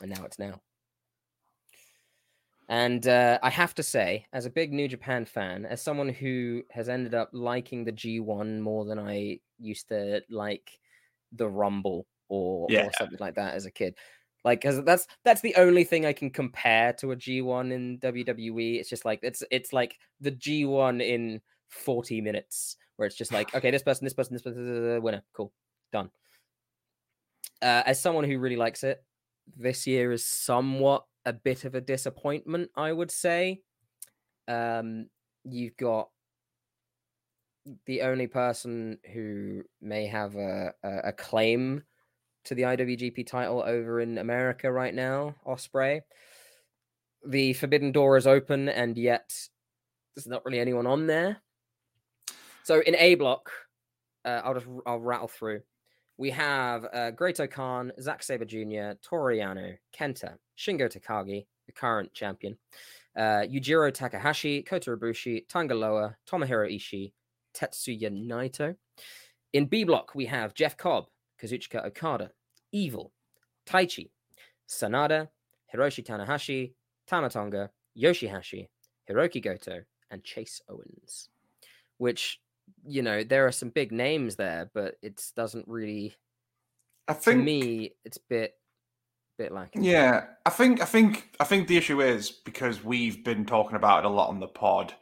[0.00, 0.60] And now it's now.
[2.68, 6.62] And uh, I have to say, as a big New Japan fan, as someone who
[6.70, 10.78] has ended up liking the G1 more than I used to like
[11.32, 12.86] the Rumble or, Yeah.
[12.86, 13.96] or something like that as a kid,
[14.44, 18.78] like 'cause that's that's the only thing I can compare to a G1 in WWE.
[18.78, 23.52] It's just like it's it's like the G1 in 40 minutes, where it's just like,
[23.54, 25.52] okay, this person, this person, this person, winner, cool,
[25.92, 26.10] done.
[27.60, 29.04] Uh, as someone who really likes it,
[29.56, 33.60] this year is somewhat a bit of a disappointment, I would say.
[34.48, 35.06] Um,
[35.44, 36.08] you've got
[37.86, 41.84] the only person who may have a, a, claim
[42.44, 46.00] to the IWGP title over in America right now, Ospreay.
[47.24, 49.32] The Forbidden Door is open, and yet
[50.14, 51.40] there's not really anyone on there.
[52.64, 53.50] So in A block,
[54.24, 55.60] uh, I'll just I'll rattle through.
[56.18, 62.12] We have uh, Great Khan, Zack Sabre Jr., Toru Yano, Kenta, Shingo Takagi, the current
[62.14, 62.56] champion,
[63.16, 67.12] uh, Yujiro Takahashi, Kota Ibushi, Tangaloa, Tomohiro Ishii,
[67.54, 68.76] Tetsuya Naito.
[69.52, 71.06] In B block, we have Jeff Cobb,
[71.42, 72.30] Kazuchika Okada,
[72.70, 73.12] Evil,
[73.66, 74.10] Taichi,
[74.68, 75.28] Sanada,
[75.74, 76.74] Hiroshi Tanahashi,
[77.10, 78.70] Tamatonga, Yoshi-Hashi,
[79.10, 81.28] Hiroki Goto, and Chase Owens.
[81.98, 82.40] Which,
[82.86, 86.14] you know, there are some big names there, but it doesn't really.
[87.08, 88.54] I To think me, it's a bit,
[89.42, 89.82] bit lacking.
[89.82, 94.04] Yeah, I think I think I think the issue is because we've been talking about
[94.04, 94.94] it a lot on the pod,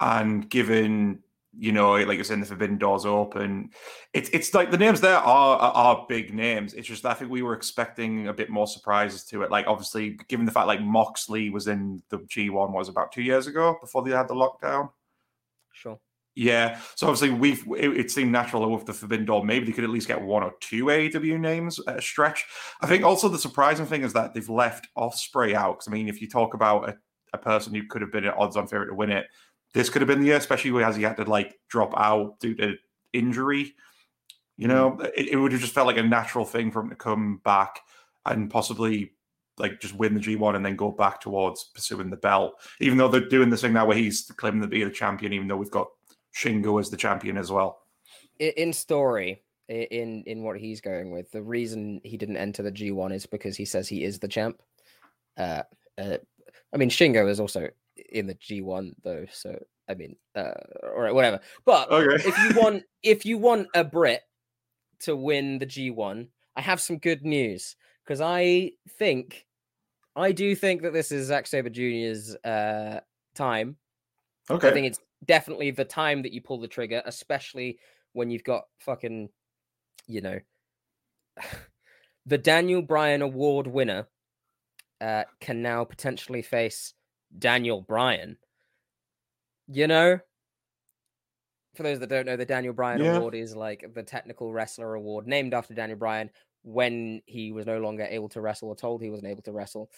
[0.00, 1.22] and given
[1.54, 3.70] you know, like I said, the Forbidden Doors open,
[4.14, 6.72] it's it's like the names there are, are are big names.
[6.72, 9.50] It's just I think we were expecting a bit more surprises to it.
[9.50, 13.22] Like obviously, given the fact like Moxley was in the G one was about two
[13.22, 14.90] years ago before they had the lockdown.
[15.72, 15.98] Sure.
[16.34, 19.44] Yeah, so obviously we've it, it seemed natural with the Forbidden Door.
[19.44, 22.46] Maybe they could at least get one or two AEW names uh, at a stretch.
[22.80, 25.78] I think also the surprising thing is that they've left Ospreay out.
[25.78, 26.96] 'cause I mean, if you talk about a,
[27.34, 29.26] a person who could have been an odds-on favorite to win it,
[29.74, 32.54] this could have been the year, especially as he had to like drop out due
[32.54, 32.76] to
[33.12, 33.74] injury.
[34.56, 34.70] You mm.
[34.70, 37.40] know, it, it would have just felt like a natural thing for him to come
[37.44, 37.80] back
[38.24, 39.12] and possibly
[39.58, 42.54] like just win the G1 and then go back towards pursuing the belt.
[42.80, 45.46] Even though they're doing this thing now where he's claiming to be the champion, even
[45.46, 45.88] though we've got
[46.34, 47.82] Shingo as the champion as well.
[48.38, 51.30] In story, in in what he's going with.
[51.30, 54.60] The reason he didn't enter the G1 is because he says he is the champ.
[55.36, 55.62] Uh,
[55.98, 56.18] uh
[56.72, 57.68] I mean Shingo is also
[58.10, 60.52] in the G1 though, so I mean, uh,
[60.84, 61.40] all right, whatever.
[61.64, 62.28] But Okay.
[62.28, 64.22] if you want if you want a Brit
[65.00, 69.46] to win the G1, I have some good news because I think
[70.14, 73.00] I do think that this is Zack Sabre Jr.'s uh,
[73.34, 73.76] time.
[74.50, 74.68] Okay.
[74.68, 77.78] I think it's definitely the time that you pull the trigger, especially
[78.12, 79.28] when you've got fucking,
[80.06, 80.38] you know,
[82.26, 84.06] the Daniel Bryan Award winner
[85.00, 86.94] uh, can now potentially face
[87.38, 88.36] Daniel Bryan.
[89.68, 90.18] You know,
[91.74, 93.18] for those that don't know, the Daniel Bryan Yeah.
[93.18, 96.30] Award is like the technical wrestler award named after Daniel Bryan
[96.62, 99.90] when he was no longer able to wrestle or told he wasn't able to wrestle.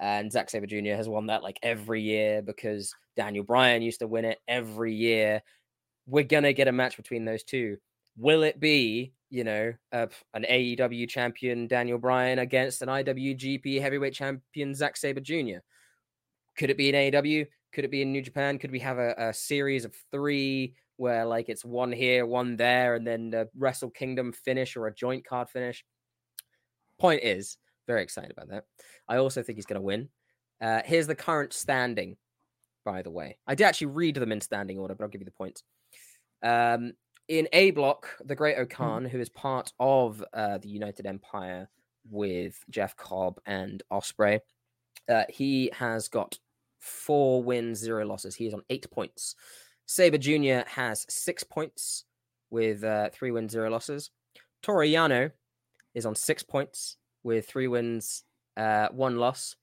[0.00, 0.94] And Zack Sabre Jr.
[0.94, 5.42] has won that like every year because Daniel Bryan used to win it every year.
[6.06, 7.78] We're gonna get a match between those two.
[8.16, 14.14] Will it be, you know, uh, an AEW champion Daniel Bryan against an IWGP heavyweight
[14.14, 15.58] champion Zack Sabre Jr.?
[16.56, 17.46] Could it be in AEW?
[17.72, 18.58] Could it be in New Japan?
[18.58, 22.94] Could we have a, a series of three where like it's one here, one there,
[22.94, 25.84] and then the Wrestle Kingdom finish or a joint card finish?
[26.98, 28.64] Point is, very excited about that.
[29.08, 30.08] I also think he's going to win.
[30.60, 32.16] Uh, here's the current standing,
[32.84, 33.38] by the way.
[33.48, 35.64] I did actually read them in standing order, but I'll give you the points.
[36.42, 36.92] Um,
[37.26, 41.68] in A block, the Great-O-Khan, who is part of uh, the United Empire
[42.10, 44.40] with Jeff Cobb and Ospreay,
[45.08, 46.38] uh, he has got
[46.78, 48.34] four wins, zero losses.
[48.34, 49.34] He is on eight points.
[49.86, 50.68] Sabre Jr.
[50.68, 52.04] has six points
[52.50, 54.10] with uh, three wins, zero losses.
[54.62, 55.30] Toru Yano
[55.94, 56.96] is on six points
[57.28, 58.24] with three wins,
[58.56, 59.54] uh, one loss.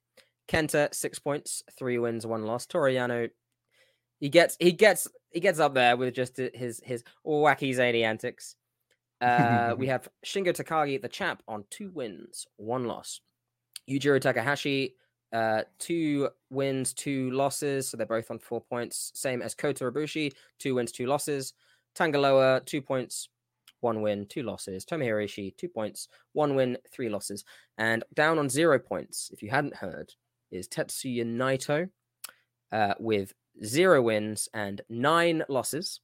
[0.48, 2.66] Kenta six points, three wins, one loss.
[2.66, 3.28] Toru Yano,
[4.20, 8.56] he gets he gets he gets up there with just his his wacky zany antics.
[9.18, 13.22] Uh, we have Shingo Takagi, the champ, on two wins, one loss.
[13.88, 14.94] Yujiro Takahashi,
[15.32, 19.12] uh, two wins, two losses, so they're both on four points.
[19.14, 21.54] Same as Kota Ibushi, two wins, two losses.
[21.98, 23.30] Tangaloa, two points,
[23.80, 24.84] one win, two losses.
[24.84, 27.44] Tomohiro Ishii, two points, one win, three losses.
[27.78, 30.12] And down on zero points, if you hadn't heard,
[30.50, 31.88] is Tetsuya Naito
[32.72, 33.32] uh, with
[33.64, 36.00] zero wins and nine losses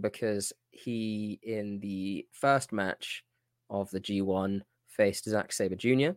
[0.00, 3.24] because he, in the first match
[3.70, 6.10] of the G1, faced Zack Sabre Jr.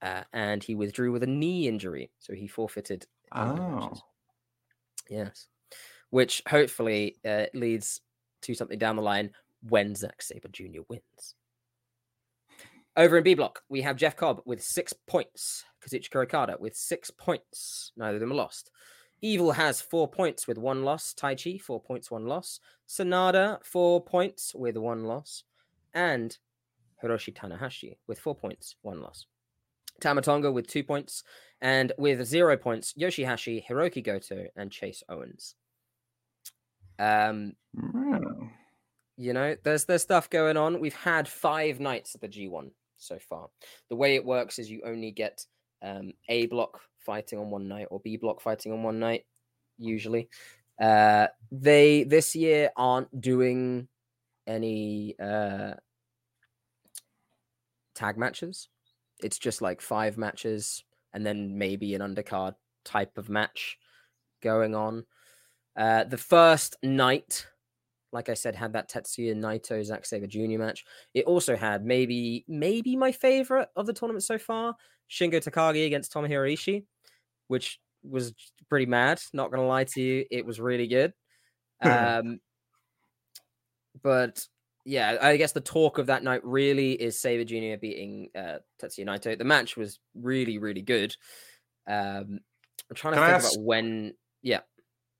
[0.00, 2.10] Uh, and he withdrew with a knee injury.
[2.18, 3.06] So he forfeited.
[3.34, 4.02] in the matches.
[4.02, 4.08] Oh.
[5.10, 5.46] Yes.
[6.10, 8.00] Which hopefully uh, leads
[8.42, 9.30] to something down the line
[9.62, 10.82] when Zack Sabre Jr.
[10.88, 11.34] wins.
[12.96, 15.64] Over in B block, we have Jeff Cobb with six points.
[15.84, 17.92] Kazuchika Okada with six points.
[17.96, 18.70] Neither of them lost.
[19.20, 21.14] Evil has four points with one loss.
[21.14, 22.60] Taichi, four points, one loss.
[22.88, 25.44] Sanada, four points with one loss.
[25.94, 26.36] And
[27.02, 29.26] Hiroshi Tanahashi with four points, one loss.
[30.00, 31.22] Tama Tonga with two points.
[31.60, 35.54] And with zero points, Yoshi-Hashi, Hiroki Goto, and Chase Owens.
[36.98, 38.48] Um, Oh.
[39.18, 40.80] You know, there's there's stuff going on.
[40.80, 43.48] We've had five nights at the G1 so far.
[43.90, 45.44] The way it works is you only get
[45.82, 49.24] um, A block fighting on one night or B block fighting on one night,
[49.76, 50.28] usually.
[50.80, 53.88] Uh, they this year aren't doing
[54.46, 55.74] any uh,
[57.96, 58.68] tag matches.
[59.20, 62.54] It's just like five matches and then maybe an undercard
[62.84, 63.78] type of match
[64.42, 65.04] going on.
[65.76, 67.46] Uh, the first night
[68.12, 70.58] like I said, had that Tetsuya Naito Zack Sabre Jr.
[70.58, 70.84] match.
[71.14, 74.74] It also had maybe maybe my favorite of the tournament so far,
[75.10, 76.84] Shingo Takagi against Tomohiro Ishii,
[77.48, 78.32] which was
[78.68, 79.20] pretty mad.
[79.32, 81.12] Not gonna lie to you, it was really good.
[81.80, 82.40] Um,
[84.02, 84.44] but
[84.84, 87.78] yeah, I guess the talk of that night really is Sabre Jr.
[87.80, 89.36] beating uh, Tetsuya Naito.
[89.36, 91.14] The match was really really good.
[91.88, 92.40] Um,
[92.90, 94.14] I'm trying to Can I think ask- about when.
[94.42, 94.60] Yeah,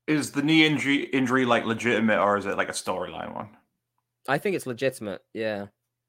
[0.08, 3.50] Is the knee injury injury like legitimate or is it like a storyline one?
[4.26, 5.20] I think it's legitimate.
[5.34, 5.66] Yeah.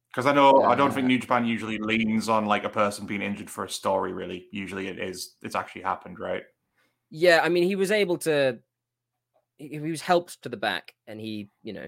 [0.09, 3.21] Because I know I don't think New Japan usually leans on like a person being
[3.21, 4.11] injured for a story.
[4.13, 6.43] Really, usually it is it's actually happened, right?
[7.11, 8.59] Yeah, I mean, he was able to.
[9.57, 11.87] He he was helped to the back, and he, you know,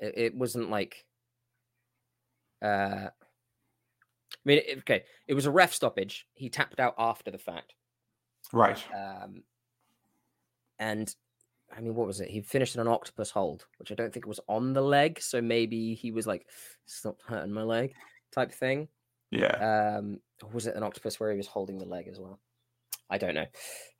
[0.00, 1.06] it, it wasn't like.
[2.60, 6.26] Uh, I mean, it- okay, it was a ref stoppage.
[6.34, 7.74] He tapped out after the fact,
[8.52, 8.82] Right.
[8.92, 9.42] um,
[10.78, 11.14] and
[11.74, 12.28] I mean, what was it?
[12.28, 15.20] He finished in an octopus hold, which I don't think was on the leg.
[15.20, 16.46] So maybe he was like,
[16.86, 17.94] "Stop hurting my leg,"
[18.32, 18.88] type thing.
[19.30, 19.96] Yeah.
[19.98, 20.20] Um,
[20.52, 22.38] was it an octopus where he was holding the leg as well?
[23.08, 23.46] I don't know.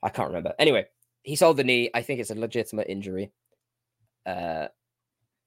[0.01, 0.53] I can't remember.
[0.59, 0.85] Anyway,
[1.23, 1.89] he sold the knee.
[1.93, 3.31] I think it's a legitimate injury.
[4.25, 4.67] Uh,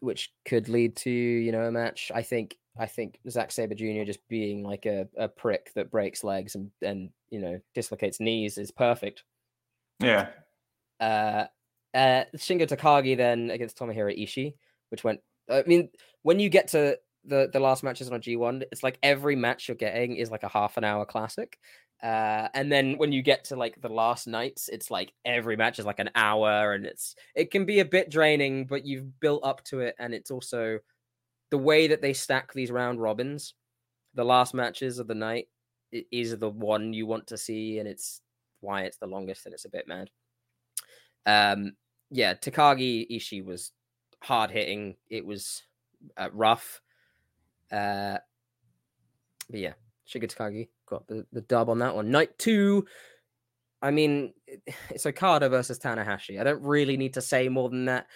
[0.00, 2.10] which could lead to you know a match.
[2.14, 4.04] I think I think Zack Sabre Jr.
[4.04, 8.58] just being like a, a prick that breaks legs and and you know dislocates knees
[8.58, 9.24] is perfect.
[10.00, 10.28] Yeah.
[11.00, 11.44] Uh,
[11.94, 14.54] uh, Shingo Takagi then against Tomohiro Ishii,
[14.90, 15.20] which went.
[15.50, 15.90] I mean,
[16.22, 19.68] when you get to the the last matches on a G1, it's like every match
[19.68, 21.58] you're getting is like a half an hour classic.
[22.02, 25.78] Uh, and then when you get to like the last nights, it's like every match
[25.78, 29.44] is like an hour, and it's it can be a bit draining, but you've built
[29.44, 30.78] up to it, and it's also
[31.50, 33.54] the way that they stack these round robins.
[34.14, 35.48] The last matches of the night
[35.92, 38.20] is the one you want to see, and it's
[38.60, 40.10] why it's the longest, and it's a bit mad.
[41.26, 41.72] Um,
[42.10, 43.72] yeah, Takagi Ishii was
[44.22, 44.96] hard hitting.
[45.10, 45.62] It was
[46.16, 46.80] uh, rough.
[47.70, 48.18] Uh,
[49.50, 49.72] but yeah,
[50.08, 52.10] Shingo Takagi got the, the dub on that one.
[52.10, 52.86] Night two,
[53.82, 56.40] I mean, it- it's Okada versus Tanahashi.
[56.40, 58.06] I don't really need to say more than that.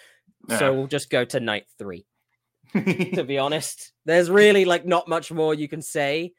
[0.57, 2.05] So we'll just go to night three,
[2.73, 3.91] to be honest.
[4.05, 6.33] There's really like not much more you can say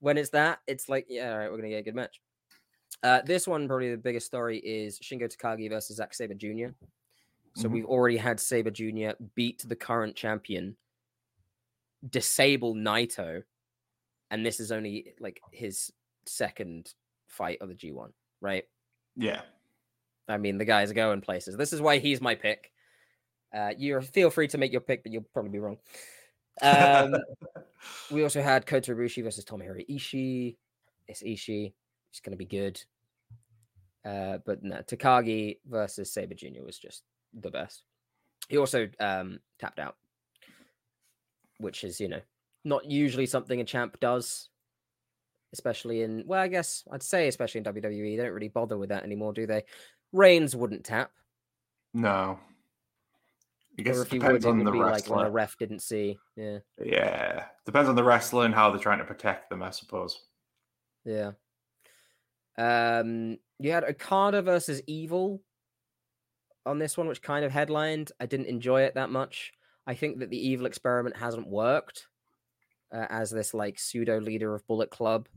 [0.00, 0.58] when it's that.
[0.66, 2.20] It's like, yeah, all right, we're to get a good match.
[3.02, 6.68] Uh, this one, probably the biggest story is Shingo Takagi versus Zack Sabre Jr.
[7.54, 7.72] So Mhm.
[7.72, 9.10] we've already had Sabre Jr.
[9.34, 10.76] beat the current champion,
[12.08, 13.42] disable Naito,
[14.30, 15.92] and this is only like his
[16.26, 16.94] second
[17.28, 18.64] fight of the G1, right?
[19.16, 19.42] yeah.
[20.28, 21.56] I mean, the guy's are going places.
[21.56, 22.72] This is why he's my pick.
[23.54, 25.78] Uh, you feel free to make your pick, but you'll probably be wrong.
[26.60, 27.14] Um,
[28.10, 30.56] we also had Kota Ibushi versus Tomohiro Ishii.
[31.06, 31.74] It's Ishii.
[32.16, 32.82] It's going to be good.
[34.06, 36.62] Uh, but no, Takagi versus Sabre Jr.
[36.64, 37.02] was just
[37.34, 37.82] the best.
[38.48, 39.96] He also um, tapped out,
[41.58, 42.20] which is, you know,
[42.64, 44.48] not usually something a champ does,
[45.52, 48.16] especially in, well, I guess I'd say, especially in WWE.
[48.16, 49.64] They don't really bother with that anymore, do they?
[50.12, 51.10] Reigns wouldn't tap,
[51.92, 52.38] No.
[53.78, 55.26] I guess or it if he would, depends on the be like when wrestler.
[55.26, 56.16] a ref didn't see.
[56.34, 56.60] Yeah.
[56.82, 57.44] yeah.
[57.66, 60.18] Depends on the wrestler and how they're trying to protect them, I suppose.
[61.04, 61.32] Yeah.
[62.58, 65.42] Um, you had Okada versus Evil
[66.64, 68.12] on this one, which kind of headlined.
[68.20, 69.52] I didn't enjoy it that much.
[69.86, 72.08] I think that the Evil experiment hasn't worked
[72.92, 75.28] uh, as this like pseudo leader of Bullet Club.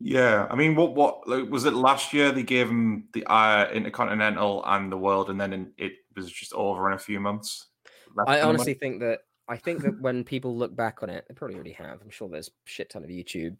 [0.00, 2.32] Yeah, I mean, what what like, was it last year?
[2.32, 6.52] They gave him the uh, Intercontinental and the World, and then in, it was just
[6.52, 7.68] over in a few months.
[8.18, 8.48] I than a month.
[8.48, 11.72] honestly think that I think that when people look back on it, they probably already
[11.72, 12.00] have.
[12.02, 13.56] I'm sure there's a shit ton of YouTube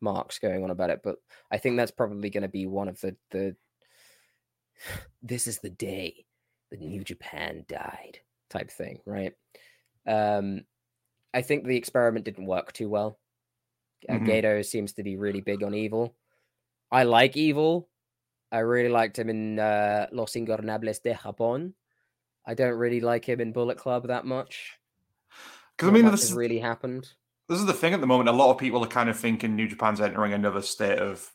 [0.00, 1.16] marks going on about it, but
[1.50, 3.56] I think that's probably going to be one of the the.
[5.22, 6.24] This is the day
[6.70, 8.20] that New Japan died,
[8.50, 9.32] type thing, right?
[10.06, 10.62] Um,
[11.34, 13.18] I think the experiment didn't work too well.
[14.08, 14.26] Uh, Mhm.
[14.26, 16.14] Gedo seems to be really big on evil.
[16.90, 17.88] I like evil.
[18.52, 21.74] I really liked him in uh, Los Ingobernables de Japón.
[22.46, 24.78] I don't really like him in Bullet Club that much.
[25.76, 27.08] Because I mean, this really happened.
[27.48, 28.28] This is the thing at the moment.
[28.28, 31.30] A lot of people are kind of thinking New Japan's entering another state of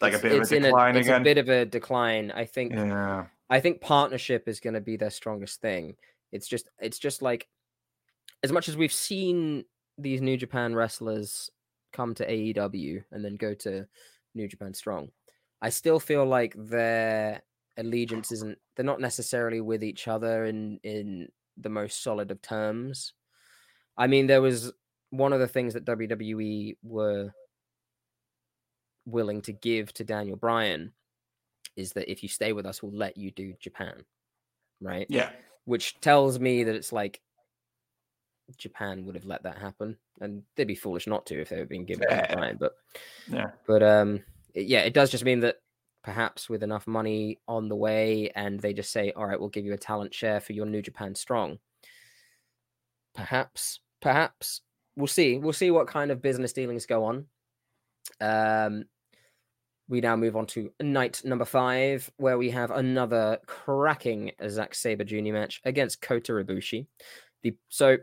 [0.00, 1.20] like It's- a bit of a in decline it's again.
[1.20, 2.30] a bit of a decline.
[2.30, 2.72] I think.
[2.72, 5.96] yeah, I think partnership is going to be their strongest thing.
[6.32, 7.48] It's just it's just like
[8.44, 9.64] as much as we've seen
[9.96, 11.50] these New Japan wrestlers
[11.92, 13.86] come to AEW and then go to
[14.34, 15.08] New Japan Strong,
[15.62, 17.42] I still feel like their
[17.78, 23.14] allegiance isn't they're not necessarily with each other in in the most solid of terms.
[23.96, 24.72] I mean, there was
[25.10, 27.32] one of the things that WWE were
[29.06, 30.92] willing to give to Daniel Bryan
[31.76, 34.04] is that if you stay with us, we'll let you do Japan,
[34.80, 35.06] right?
[35.08, 35.30] yeah,
[35.64, 37.20] Which tells me that it's like
[38.56, 41.64] Japan would have let that happen, and they'd be foolish not to if they were
[41.66, 42.34] being given to Yeah.
[42.34, 42.56] Bryan.
[42.58, 42.72] But
[43.30, 43.50] yeah.
[43.66, 44.20] but um,
[44.54, 45.56] it- yeah, it does just mean that
[46.02, 49.64] perhaps with enough money on the way, and they just say, "All right, we'll give
[49.66, 51.58] you a talent share for your New Japan Strong."
[53.14, 54.60] Perhaps, perhaps
[54.98, 55.38] we'll see.
[55.38, 57.26] We'll see what kind of business dealings go on.
[58.20, 58.84] Um,
[59.88, 65.04] we now move on to night number five, where we have another cracking Zack Sabre
[65.04, 65.32] Jr.
[65.32, 66.86] match against Kota Ibushi.
[67.42, 67.96] The so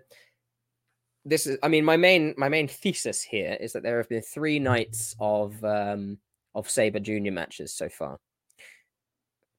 [1.26, 4.22] this is, I mean, my main my main thesis here is that there have been
[4.22, 6.18] three nights of um
[6.56, 7.32] of Sabre Jr.
[7.32, 8.18] matches so far.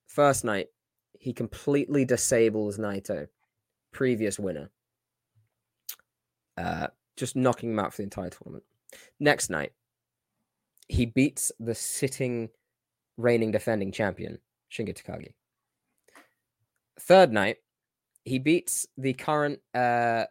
[0.06, 0.68] First night,
[1.20, 3.26] he completely disables Naito,
[3.92, 4.70] previous winner.
[6.56, 8.64] Uh, just knocking him out for the entire tournament.
[9.20, 9.72] Next night,
[10.88, 12.48] he beats the sitting
[13.16, 14.38] reigning defending champion,
[14.70, 15.32] Shingo Takagi.
[17.00, 17.56] Third night,
[18.24, 20.24] he beats the current uh,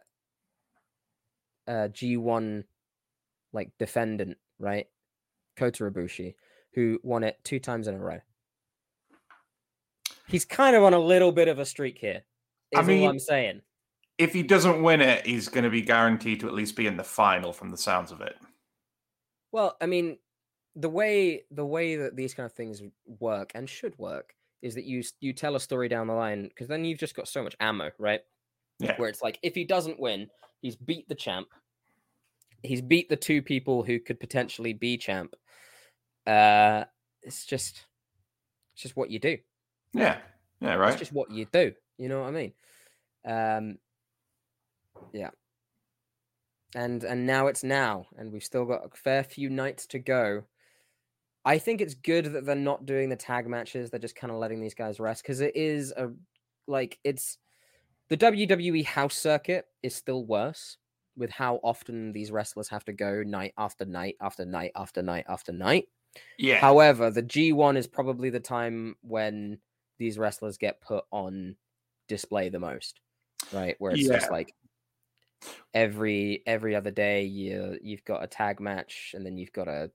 [1.66, 2.64] uh, G1
[3.52, 4.86] like defendant, right?
[5.56, 6.34] Kota Ibushi,
[6.74, 8.20] who won it two times in a row.
[10.28, 12.22] He's kind of on a little bit of a streak here.
[12.74, 13.62] I all mean- I'm saying.
[14.18, 16.96] If he doesn't win it, he's going to be guaranteed to at least be in
[16.96, 18.36] the final from the sounds of it.
[19.52, 20.18] Well, I mean,
[20.74, 24.84] the way the way that these kind of things work and should work is that
[24.84, 27.56] you you tell a story down the line because then you've just got so much
[27.60, 28.20] ammo, right?
[28.78, 28.96] Yeah.
[28.96, 30.28] Where it's like if he doesn't win,
[30.60, 31.48] he's beat the champ.
[32.62, 35.34] He's beat the two people who could potentially be champ.
[36.26, 36.84] Uh
[37.22, 37.84] it's just
[38.74, 39.38] it's just what you do.
[39.94, 40.18] Yeah.
[40.60, 40.90] Yeah, right.
[40.90, 41.72] It's just what you do.
[41.98, 42.52] You know what I mean?
[43.26, 43.78] Um,
[45.12, 45.30] yeah.
[46.74, 50.44] And and now it's now, and we've still got a fair few nights to go.
[51.44, 53.88] I think it's good that they're not doing the tag matches.
[53.88, 56.10] They're just kind of letting these guys rest because it is a
[56.66, 57.38] like it's
[58.08, 60.76] the WWE house circuit is still worse
[61.16, 65.24] with how often these wrestlers have to go night after night after night after night
[65.28, 65.88] after night.
[66.38, 66.58] Yeah.
[66.58, 69.58] However, the G1 is probably the time when
[69.98, 71.56] these wrestlers get put on
[72.08, 73.00] display the most,
[73.52, 73.76] right?
[73.78, 74.54] Where it's just like
[75.74, 79.90] every every other day you you've got a tag match and then you've got a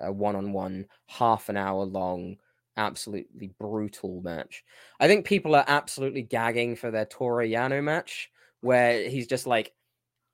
[0.00, 2.36] a one on one half an hour long
[2.76, 4.64] absolutely brutal match.
[5.00, 8.30] I think people are absolutely gagging for their Toru Yano match
[8.60, 9.72] where he's just like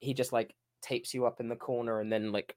[0.00, 2.56] he just like tapes you up in the corner and then like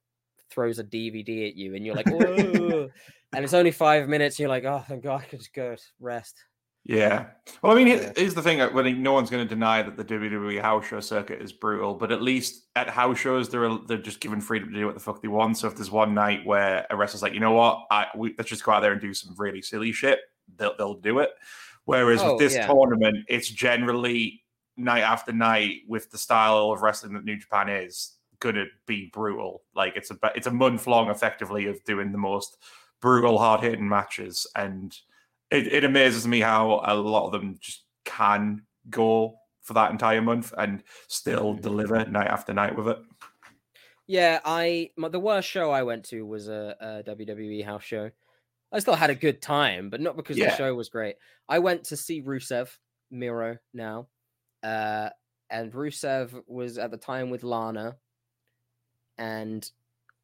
[0.50, 2.90] throws a DVD at you and you're like, Whoa.
[3.34, 4.40] and it's only five minutes.
[4.40, 6.44] You're like, oh, thank God, I could just go rest.
[6.88, 7.26] Yeah.
[7.64, 8.12] Well, I mean, Yeah.
[8.16, 11.00] here's the thing: uh, when no one's going to deny that the WWE house show
[11.00, 14.76] circuit is brutal, but at least at house shows, they're they're just given freedom to
[14.80, 15.58] do what the fuck they want.
[15.58, 18.50] So if there's one night where a wrestler's like, you know what, I we, let's
[18.52, 20.20] just go out there and do some really silly shit,
[20.58, 21.32] they'll they'll do it.
[21.86, 22.68] Whereas Oh, with this yeah.
[22.68, 24.44] tournament, it's generally
[24.78, 29.64] night after night with the style of wrestling that New Japan is gonna be brutal.
[29.76, 32.58] Like it's a it's a month long, effectively, of doing the most
[33.02, 34.96] brutal, hard hitting matches and
[35.52, 40.22] it, it amazes me how a lot of them just can go for that entire
[40.22, 41.62] month and still Mhm.
[41.62, 43.00] deliver night after night with it.
[44.08, 48.12] Yeah, I my, the worst show I went to was a, a WWE house show.
[48.72, 50.52] I still had a good time, but not because Yeah.
[50.52, 51.16] the show was great.
[51.50, 52.78] I went to see Rusev
[53.10, 54.10] Miro now,
[54.64, 55.10] uh,
[55.50, 57.98] and Rusev was at the time with Lana,
[59.18, 59.70] and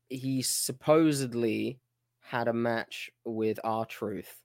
[0.10, 1.80] he supposedly
[2.20, 4.41] had a match with R Truth.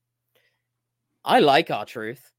[1.27, 2.33] I like R Truth.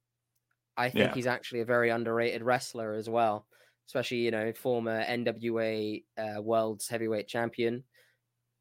[0.77, 1.13] I think Yeah.
[1.13, 3.45] he's actually a very underrated wrestler as well
[3.87, 7.85] especially you know former NWA uh, World's Heavyweight Champion.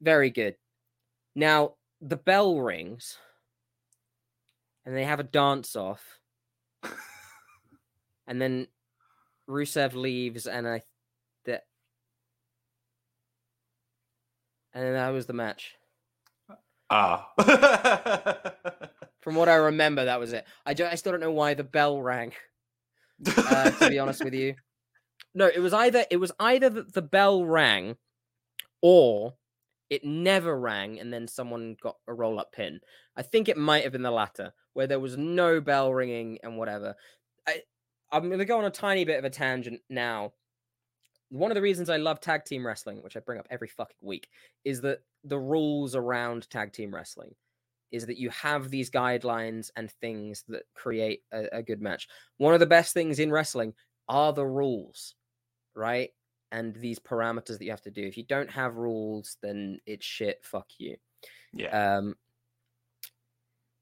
[0.01, 0.57] Very good.
[1.35, 3.18] Now the bell rings,
[4.85, 6.20] and they have a dance off,
[8.27, 8.68] and then
[9.49, 10.83] Rusev leaves, and I
[11.47, 11.64] that,
[14.74, 15.74] and then that was the match.
[16.91, 17.33] Ah.
[19.27, 20.47] From what I remember, that was it.
[20.64, 22.33] I, do, I still don't know why the bell rang.
[23.37, 24.55] uh, to be honest with you.
[25.35, 27.97] No, it was either it was either that the bell rang,
[28.81, 29.35] or
[29.91, 32.81] it never rang, and then someone got a roll up pin.
[33.14, 36.57] I think it might have been the latter, where there was no bell ringing and
[36.57, 36.95] whatever.
[37.47, 37.64] I
[38.11, 40.33] I'm going to go on a tiny bit of a tangent now.
[41.29, 43.97] One of the reasons I love tag team wrestling, which I bring up every fucking
[44.01, 44.29] week,
[44.64, 47.35] is that the rules around tag team wrestling
[47.93, 52.09] is that you have these guidelines and things that create a, a good match.
[52.39, 53.74] One of the best things in wrestling
[54.09, 55.14] are the rules,
[55.74, 56.11] right?
[56.53, 58.03] And these parameters that you have to do.
[58.03, 60.41] If you don't have rules, then it's shit.
[60.43, 60.97] Fuck you.
[61.53, 61.97] yeah.
[61.97, 62.16] Um,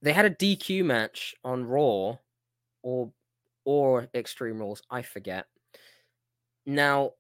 [0.03, 2.19] they had a DQ match on Raw,
[2.83, 3.11] or
[3.65, 4.83] or Extreme Rules.
[4.91, 5.47] I forget.
[6.67, 7.13] Now,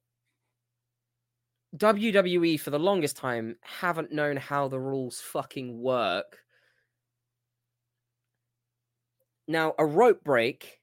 [1.77, 6.44] WWE for the longest time haven't known how the rules fucking work.
[9.47, 10.81] Now, a rope break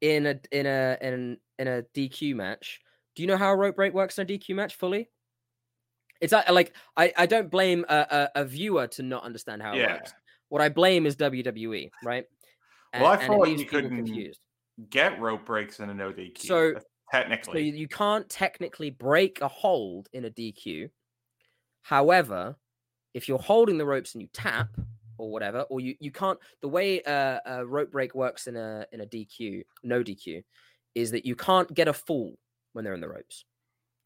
[0.00, 2.80] in a in a in in a DQ match.
[3.16, 5.08] Do you know how a rope break works in a DQ match fully?
[6.20, 9.78] It's like I, I don't blame a, a, a viewer to not understand how it
[9.78, 9.94] Yeah.
[9.94, 10.14] works.
[10.48, 12.24] What I blame is WWE, right?
[12.94, 14.40] Well, I and thought leaves you couldn't confused.
[14.90, 16.38] Get rope breaks in an ODQ.
[16.38, 16.84] So- uh, So
[17.20, 17.62] technically.
[17.68, 20.88] you, you can't technically break a hold in a DQ.
[21.82, 22.56] However,
[23.14, 24.68] if you're holding the ropes and you tap
[25.18, 28.86] or whatever, or you, you can't the way uh, a rope break works in a
[28.92, 30.42] in a DQ, no DQ,
[30.94, 32.36] is that you can't get a fall
[32.72, 33.44] when they're in the ropes.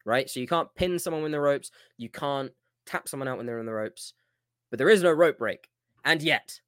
[0.05, 0.29] Right?
[0.29, 2.51] So you can't pin someone in the ropes, you can't
[2.85, 4.13] tap someone out when they're in the ropes,
[4.69, 5.69] but there is no rope break.
[6.05, 6.59] And yet,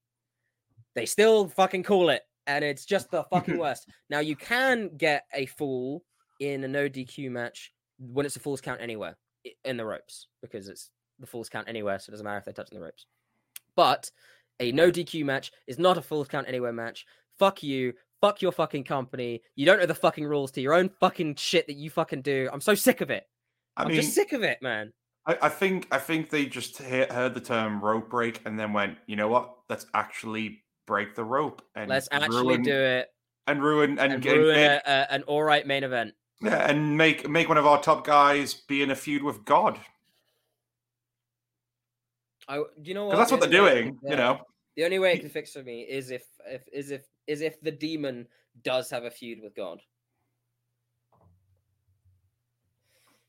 [0.95, 3.89] they still fucking call it, and it's just the fucking worst.
[4.09, 6.03] Now you can get a fall
[6.39, 9.15] in a no DQ match when it's a falls count anywhere
[9.63, 10.89] in the ropes because it's
[11.19, 13.05] the falls count anywhere, so it doesn't matter if they're touching the ropes.
[13.75, 14.11] But
[14.59, 17.05] a no DQ match is not a full count anywhere match.
[17.39, 17.93] Fuck you.
[18.21, 19.41] Fuck your fucking company.
[19.55, 22.49] You don't know the fucking rules to your own fucking shit that you fucking do.
[22.53, 23.23] I'm so sick of it.
[23.75, 24.91] I I'm mean, just sick of it, man.
[25.25, 28.73] I, I think I think they just he- heard the term rope break and then
[28.73, 29.55] went, you know what?
[29.69, 33.07] Let's actually break the rope and Let's actually ruin, do it
[33.47, 36.13] and ruin and, and ruin a, a, an all right main event.
[36.41, 39.79] yeah, and make make one of our top guys be in a feud with God
[42.47, 43.17] I, do you know what?
[43.17, 43.97] that's what they're doing.
[44.03, 44.09] yeah.
[44.11, 44.39] You know,
[44.75, 47.61] The only way it can fix for me is if, if is if is if
[47.61, 48.27] the demon
[48.63, 49.79] does have a feud with God.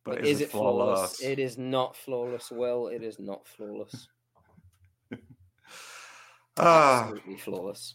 [0.05, 1.21] but, But is it flawless?
[1.23, 2.51] It is not flawless.
[2.51, 4.09] Will it is not flawless.
[6.57, 7.95] Ah, Absolutely flawless.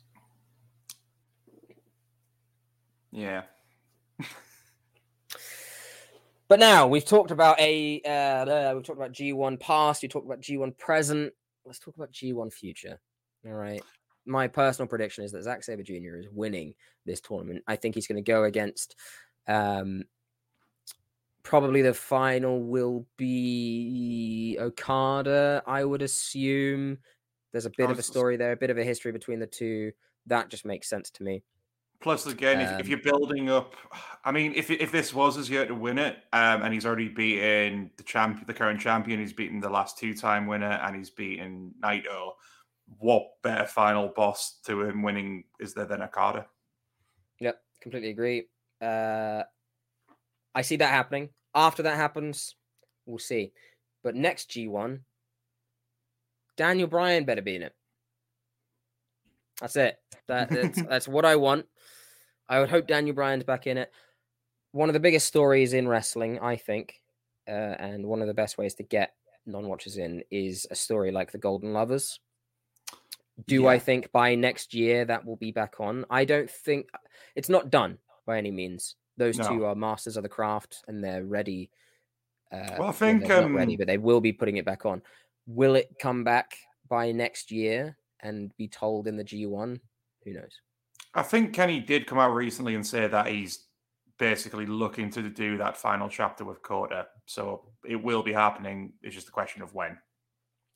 [3.11, 3.43] yeah.
[6.47, 10.41] But now we've talked about a uh, we've talked about G1 past, we talked about
[10.41, 11.33] G1 present.
[11.65, 12.99] Let's talk about G1 future.
[13.45, 13.81] All right.
[14.25, 16.15] My personal prediction is that Zack Sabre Jr.
[16.17, 16.73] is winning
[17.05, 17.63] this tournament.
[17.67, 18.95] I think he's going to go against
[19.47, 20.03] um
[21.43, 26.97] probably the final will be Okada, I would assume.
[27.53, 29.93] There's a bit of a story there, a bit of a history between the two.
[30.25, 31.43] That just makes sense to me.
[31.99, 33.75] Plus, again, if, if Um, you're building up,
[34.23, 37.07] I mean, if if this was his year to win it, um, and he's already
[37.09, 41.73] beaten the champ, the current champion, he's beaten the last two-time winner, and he's beaten
[41.83, 42.33] Naito.
[42.99, 46.45] What better final boss to him winning is there than Okada?
[47.39, 48.47] Yep, completely agree.
[48.79, 49.43] Uh,
[50.53, 51.29] I see that happening.
[51.55, 52.55] After that happens,
[53.05, 53.53] we'll see.
[54.03, 54.99] But next G1,
[56.55, 57.73] Daniel Bryan better be in it.
[59.59, 59.97] That's it.
[60.27, 61.65] That, that's, that's what I want.
[62.49, 63.91] I would hope Daniel Bryan's back in it.
[64.71, 67.01] One of the biggest stories in wrestling, I think,
[67.47, 69.13] uh, and one of the best ways to get
[69.45, 72.19] non-watchers in is a story like the Golden Lovers.
[73.45, 76.05] Do I think by next year that will be back on?
[76.09, 76.89] I don't think
[77.35, 78.95] it's not done by any means.
[79.15, 79.47] Those No.
[79.47, 81.69] two are masters of the craft and they're ready.
[82.51, 84.85] Uh, Well, I think, they're not ready, um, but they will be putting it back
[84.85, 85.03] on.
[85.45, 86.57] Will it come back
[86.89, 89.79] by next year and be told in the G1?
[90.23, 90.61] Who knows?
[91.13, 93.65] I think Kenny did come out recently and say that he's
[94.19, 97.07] basically looking to do that final chapter with Kota.
[97.25, 98.93] So it will be happening.
[99.01, 99.97] It's just a question of when.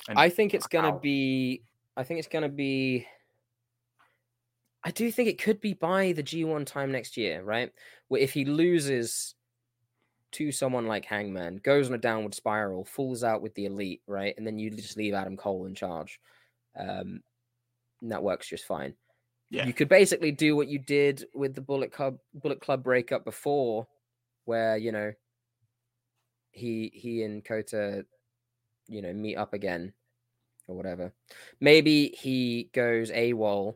[0.08, 1.64] And I think it's gonna be.
[1.96, 3.06] I think it's gonna be.
[4.84, 7.72] I do think it could be by the G1 time next year, right?
[8.08, 9.36] Where if he loses
[10.32, 14.34] to someone like Hangman, goes on a downward spiral, falls out with the elite, right?
[14.38, 16.20] And then you just leave Adam Cole in charge.
[16.80, 17.22] Um,
[18.02, 18.94] and that works just fine.
[19.50, 19.66] Yeah.
[19.66, 23.88] You could basically do what you did with the Bullet Club Bullet Club breakup before,
[24.46, 25.12] where you know
[26.52, 28.06] he he and Kota,
[28.88, 29.94] you know, meet up again
[30.68, 31.12] or whatever.
[31.60, 33.76] Maybe he goes AWOL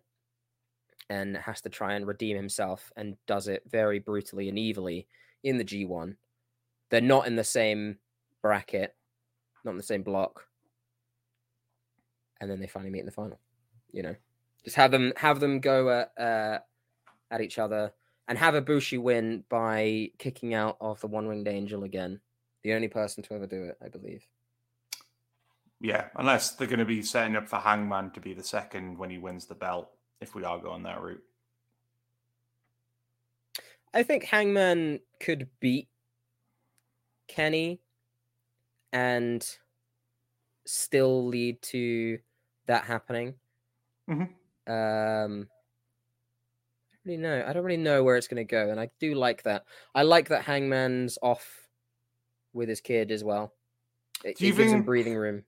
[1.10, 5.08] and has to try and redeem himself and does it very brutally and evilly
[5.44, 6.16] in the G1.
[6.90, 7.98] They're not in the same
[8.42, 8.96] bracket,
[9.64, 10.46] not in the same block.
[12.42, 13.40] And then they finally meet in the final.
[13.92, 14.16] You know,
[14.64, 16.60] just have them have them go at, uh,
[17.32, 17.94] at each other
[18.28, 22.20] and have a Ibushi win by kicking out of the One Winged Angel again.
[22.64, 24.26] The only person to ever do it, I believe.
[25.80, 29.10] Yeah, unless they're going to be setting up for Hangman to be the second when
[29.10, 31.24] he wins the belt, if we are going that route.
[33.94, 35.88] I think Hangman could beat
[37.28, 37.82] Kenny
[38.92, 39.48] and
[40.66, 42.20] still lead to
[42.66, 43.36] that happening.
[44.08, 44.36] Mhm.
[44.68, 45.50] Um,
[46.92, 47.46] I don't really know.
[47.48, 49.66] I don't really know where it's going to go, and I do like that.
[49.94, 51.70] I like that Hangman's off
[52.54, 53.54] with his kid as well.
[54.24, 55.46] It, Do you it gives him breathing room.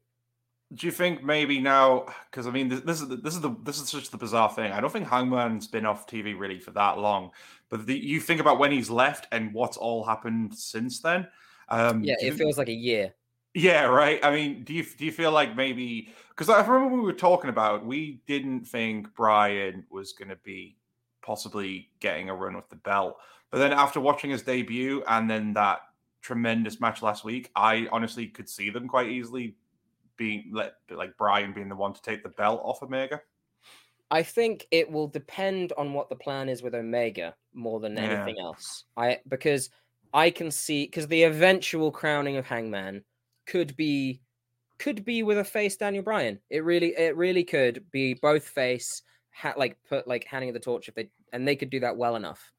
[0.73, 2.07] Do you think maybe now?
[2.29, 4.49] Because I mean, this, this is the, this is the this is such the bizarre
[4.49, 4.71] thing.
[4.71, 7.31] I don't think Hangman's been off TV really for that long.
[7.69, 11.27] But the, you think about when he's left and what's all happened since then.
[11.69, 13.13] Um, Yeah, it feels like a year.
[13.53, 14.19] Yeah, right.
[14.23, 17.49] I mean, do you do you feel like maybe because I remember we were talking
[17.49, 20.77] about we didn't think Bryan was going to be
[21.21, 23.17] possibly getting a run with the belt,
[23.49, 25.79] but then after watching his debut and then that
[26.21, 29.55] tremendous match last week, I honestly could see them quite easily
[30.17, 33.21] being let like Bryan being the one to take the belt off Omega.
[34.09, 38.03] I think it will depend on what the plan is with Omega more than Yeah.
[38.03, 38.85] anything else.
[38.95, 39.69] I because
[40.13, 43.03] I can see because the eventual crowning of Hangman
[43.47, 44.21] could be
[44.77, 46.39] could be with a face Daniel Bryan.
[46.49, 50.87] It really it really could be both face ha- like put like handing the torch
[50.87, 52.53] if they and they could do that well enough.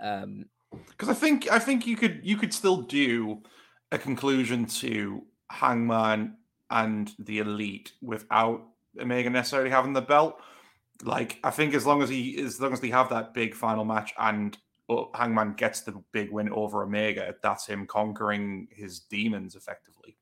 [0.00, 0.46] Um
[0.88, 3.42] Because I think I think you could you could still do
[3.90, 6.36] a conclusion to Hangman
[6.70, 8.62] and the Elite without
[8.98, 10.40] Omega necessarily having the belt.
[11.02, 13.84] Like I think as long as he as long as they have that big final
[13.84, 14.56] match and
[14.88, 20.16] uh, Hangman gets the big win over Omega, that's him conquering his demons effectively.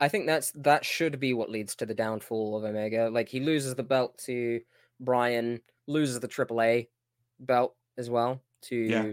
[0.00, 3.08] I think that's that should be what leads to the downfall of Omega.
[3.10, 4.60] Like he loses the belt to
[5.00, 6.88] Bryan, loses the AAA
[7.40, 9.12] belt as well to Yeah.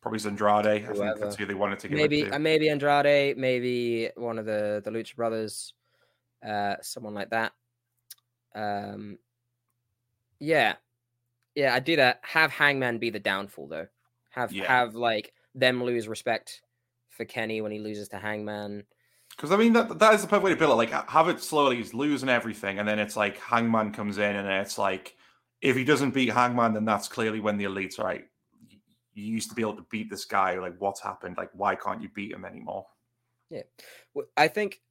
[0.00, 0.66] Probably Andrade.
[0.66, 2.34] I think that's who they wanted to give maybe to.
[2.36, 5.74] uh, maybe Andrade, maybe one of the the Lucha Brothers,
[6.46, 7.52] uh, someone like that.
[8.54, 9.18] Um,
[10.38, 10.76] yeah,
[11.54, 12.20] yeah, I do that.
[12.22, 13.88] Have Hangman be the downfall though.
[14.30, 14.66] Have Yeah.
[14.66, 16.62] have like them lose respect
[17.08, 18.86] for Kenny when he loses to Hangman.
[19.40, 20.74] Because I mean that that is the perfect way to build it.
[20.74, 24.46] Like have it slowly, he's losing everything, and then it's like Hangman comes in, and
[24.46, 25.16] it's like
[25.62, 28.24] if he doesn't beat Hangman, then that's clearly when the elites are right.
[29.14, 30.58] You used to be able to beat this guy.
[30.58, 31.38] Like what's happened?
[31.38, 32.86] Like why can't you beat him anymore?
[34.12, 34.82] Well, I think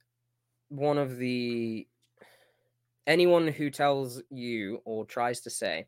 [0.68, 1.86] one of the
[3.06, 5.86] anyone who tells you or tries to say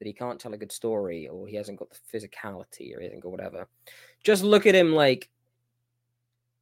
[0.00, 3.20] that he can't tell a good story or he hasn't got the physicality or anything
[3.22, 3.68] or whatever,
[4.24, 5.28] just look at him like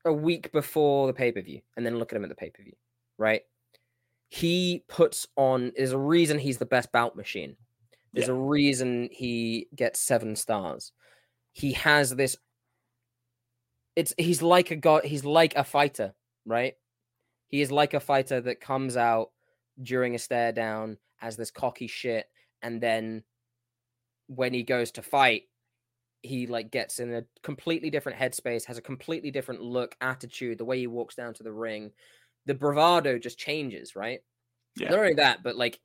[0.09, 2.51] a week before the pay per view and then look at him at the pay
[2.51, 2.77] per view,
[3.17, 3.43] right?
[4.29, 7.57] He puts on, there's a reason he's the best bout machine.
[8.13, 10.93] There's a reason he gets seven stars.
[11.53, 12.37] He has this
[13.99, 16.15] it's he's like a god he's like a fighter
[16.47, 16.75] right
[17.49, 19.31] he is like a fighter that comes out
[19.83, 22.27] during a stare down as this cocky shit
[22.63, 23.25] and then
[24.29, 25.43] when he goes to fight
[26.23, 30.65] he like gets in a completely different headspace has a completely different look attitude the
[30.65, 31.93] way he walks down to the ring
[32.47, 34.21] the bravado just changes right
[34.77, 34.91] Yeah.
[34.91, 35.81] not only that but like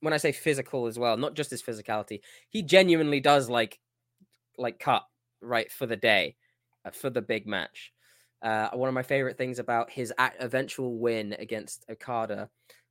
[0.00, 3.80] when i say physical as well not just his physicality he genuinely does like
[4.58, 5.04] like cut
[5.40, 6.36] right for the day
[6.84, 7.92] uh, for the big match.
[8.42, 12.50] Uh, one of my favorite things about his eventual win against Okada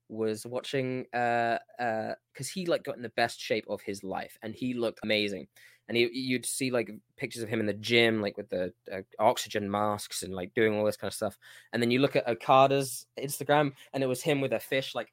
[0.09, 4.37] was watching uh uh because he like got in the best shape of his life
[4.41, 5.47] and he looked amazing
[5.87, 9.01] and he, you'd see like pictures of him in the gym like with the uh,
[9.19, 11.37] oxygen masks and like doing all this kind of stuff
[11.73, 15.11] and then you look at Okada's Instagram and it was him with a fish like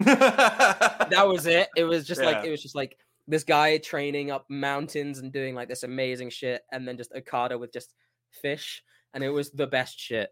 [0.00, 1.68] that was it.
[1.76, 2.26] It was just Yeah.
[2.30, 6.30] like it was just like this guy training up mountains and doing like this amazing
[6.30, 7.94] shit, and then just Okada with just
[8.30, 8.82] fish,
[9.14, 10.30] and it was the best shit.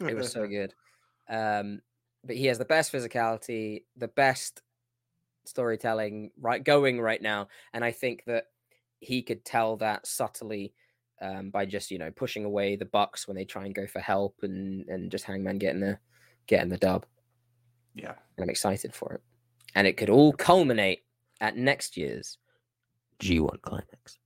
[0.00, 0.74] It was so good.
[1.28, 1.80] Um,
[2.24, 4.62] but he has the best physicality, the best
[5.44, 8.44] storytelling right going right now, and I think that
[9.02, 10.72] he could tell that subtly
[11.20, 14.00] um, by just you know pushing away the Bucks when they try and go for
[14.00, 15.98] help, and and just Hangman getting the
[16.46, 17.06] getting the dub
[17.94, 18.14] yeah.
[18.36, 19.22] and I'm excited for it.
[19.74, 21.04] And it could all culminate
[21.40, 22.38] at next year's
[23.20, 24.18] G1 climax.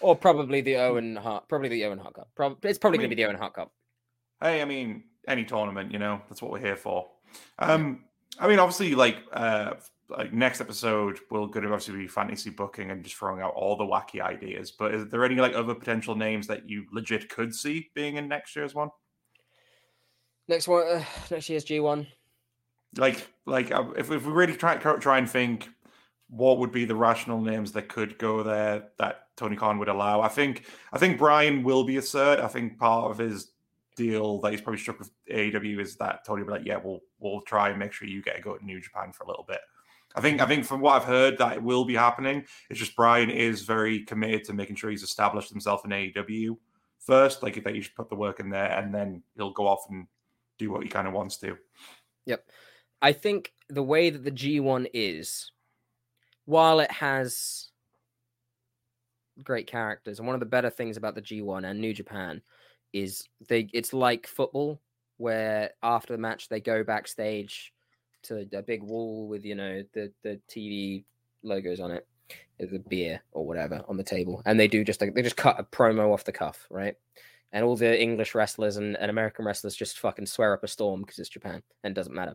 [0.00, 2.28] Or probably the Owen Hart, probably the Owen Hart Cup.
[2.34, 3.72] Prob- it's probably going to be the Owen Hart Cup.
[4.40, 7.08] Hey, I mean, any tournament, you know, that's what we're here for.
[7.58, 8.04] Um,
[8.38, 9.74] I mean, obviously, like, uh,
[10.16, 13.76] like next episode, we're going to obviously be fantasy booking and just throwing out all
[13.76, 14.70] the wacky ideas.
[14.70, 18.28] But is there any like other potential names that you legit could see being in
[18.28, 18.90] next year's one?
[20.48, 22.06] Next one, uh, next year's G1.
[22.96, 25.68] Like, like uh, if if we really try try and think,
[26.28, 30.20] what would be the rational names that could go there that Tony Khan would allow?
[30.20, 32.40] I think I think Bryan will be a cert.
[32.40, 33.52] I think part of his
[33.96, 37.00] deal that he's probably struck with AEW is that Tony will be like, yeah, we'll
[37.18, 39.44] we'll try and make sure you get a go to New Japan for a little
[39.48, 39.60] bit.
[40.14, 42.44] I think I think from what I've heard that it will be happening.
[42.70, 46.56] It's just Bryan is very committed to making sure he's established himself in AEW
[46.98, 49.86] first, like that you should put the work in there, and then he'll go off
[49.90, 50.06] and
[50.58, 51.56] do what he kind of wants to.
[52.26, 52.44] Yep.
[53.00, 55.50] I think the way that the G1 is,
[56.44, 57.70] while it has
[59.42, 62.42] great characters, and one of the better things about the G1 and New Japan
[62.92, 64.80] is they it's like football
[65.16, 67.72] where after the match they go backstage
[68.24, 71.04] to a big wall with you know the the TV
[71.42, 72.06] logos on it,
[72.58, 75.58] the beer or whatever on the table, and they do just like they just cut
[75.58, 76.96] a promo off the cuff, right?
[77.52, 81.02] And all the English wrestlers and, and American wrestlers just fucking swear up a storm
[81.02, 82.34] because it's Japan and it doesn't matter.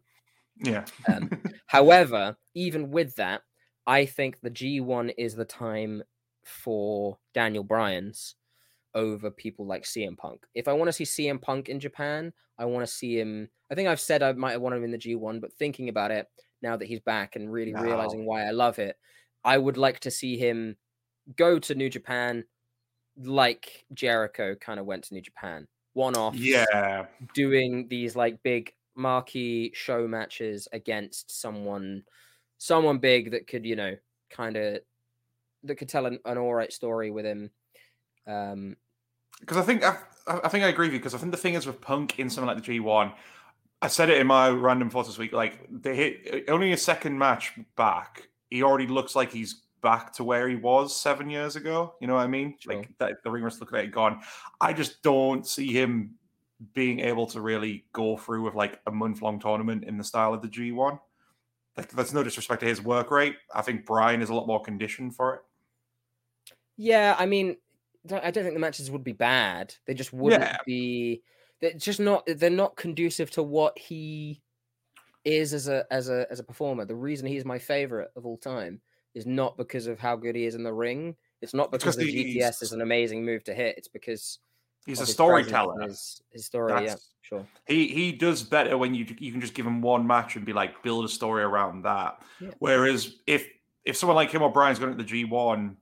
[0.57, 0.85] Yeah.
[1.07, 1.31] Um,
[1.65, 3.41] However, even with that,
[3.88, 6.03] I think the G1 is the time
[6.43, 8.35] for Daniel Bryan's
[8.95, 10.45] over people like CM Punk.
[10.53, 13.49] If I want to see CM Punk in Japan, I want to see him.
[13.71, 16.11] I think I've said I might have wanted him in the G1, but thinking about
[16.11, 16.27] it
[16.61, 17.81] now that he's back and really No.
[17.81, 18.97] realizing why I love it,
[19.43, 20.77] I would like to see him
[21.35, 22.45] go to New Japan
[23.17, 25.67] like Jericho kind of went to New Japan.
[25.93, 27.07] One off Yeah.
[27.33, 32.03] doing these like big marquee show matches against someone
[32.57, 33.95] someone big that could you know
[34.29, 34.81] kind of
[35.63, 37.51] that could tell an, an all right story with him
[38.28, 38.75] um
[39.39, 39.97] Because I think I,
[40.28, 40.99] I think I agree with you.
[40.99, 43.13] Because I think the thing is with Punk in something like the G1,
[43.82, 45.34] I said it in my random thoughts this week.
[45.34, 48.28] Like they hit only a second match back.
[48.49, 51.93] He already looks like he's back to where he was seven years ago.
[52.01, 52.55] You know what I mean?
[52.59, 52.75] Sure.
[52.75, 54.21] Like that, the ring rust look at it gone.
[54.59, 56.15] I just don't see him
[56.73, 60.34] being able to really go through with like a month long tournament in the style
[60.34, 60.99] of the G1.
[61.78, 63.36] Like that's no disrespect to his work rate.
[63.53, 65.41] I think Bryan is a lot more conditioned for it.
[66.78, 67.57] Yeah, I mean,
[68.14, 69.74] I don't think the matches would be bad.
[69.86, 70.58] They just wouldn't Yeah.
[70.66, 71.22] be.
[71.60, 72.26] They're just not.
[72.28, 74.41] They're not conducive to what he
[75.26, 76.86] is as a as a as a performer.
[76.86, 78.82] The reason he's my favorite of all time
[79.14, 81.16] is not because of how good he is in the ring.
[81.41, 83.78] It's not because 'cause the GTS is an amazing move to hit.
[83.78, 84.39] It's because
[84.86, 85.82] He's a storyteller.
[85.82, 87.45] His, his story, yeah, sure.
[87.68, 90.53] He he does better when you you can just give him one match and be
[90.53, 92.22] like build a story around that.
[92.39, 92.51] Yeah.
[92.60, 93.49] Whereas if
[93.84, 95.76] if someone like him or Bryan's going to the G one,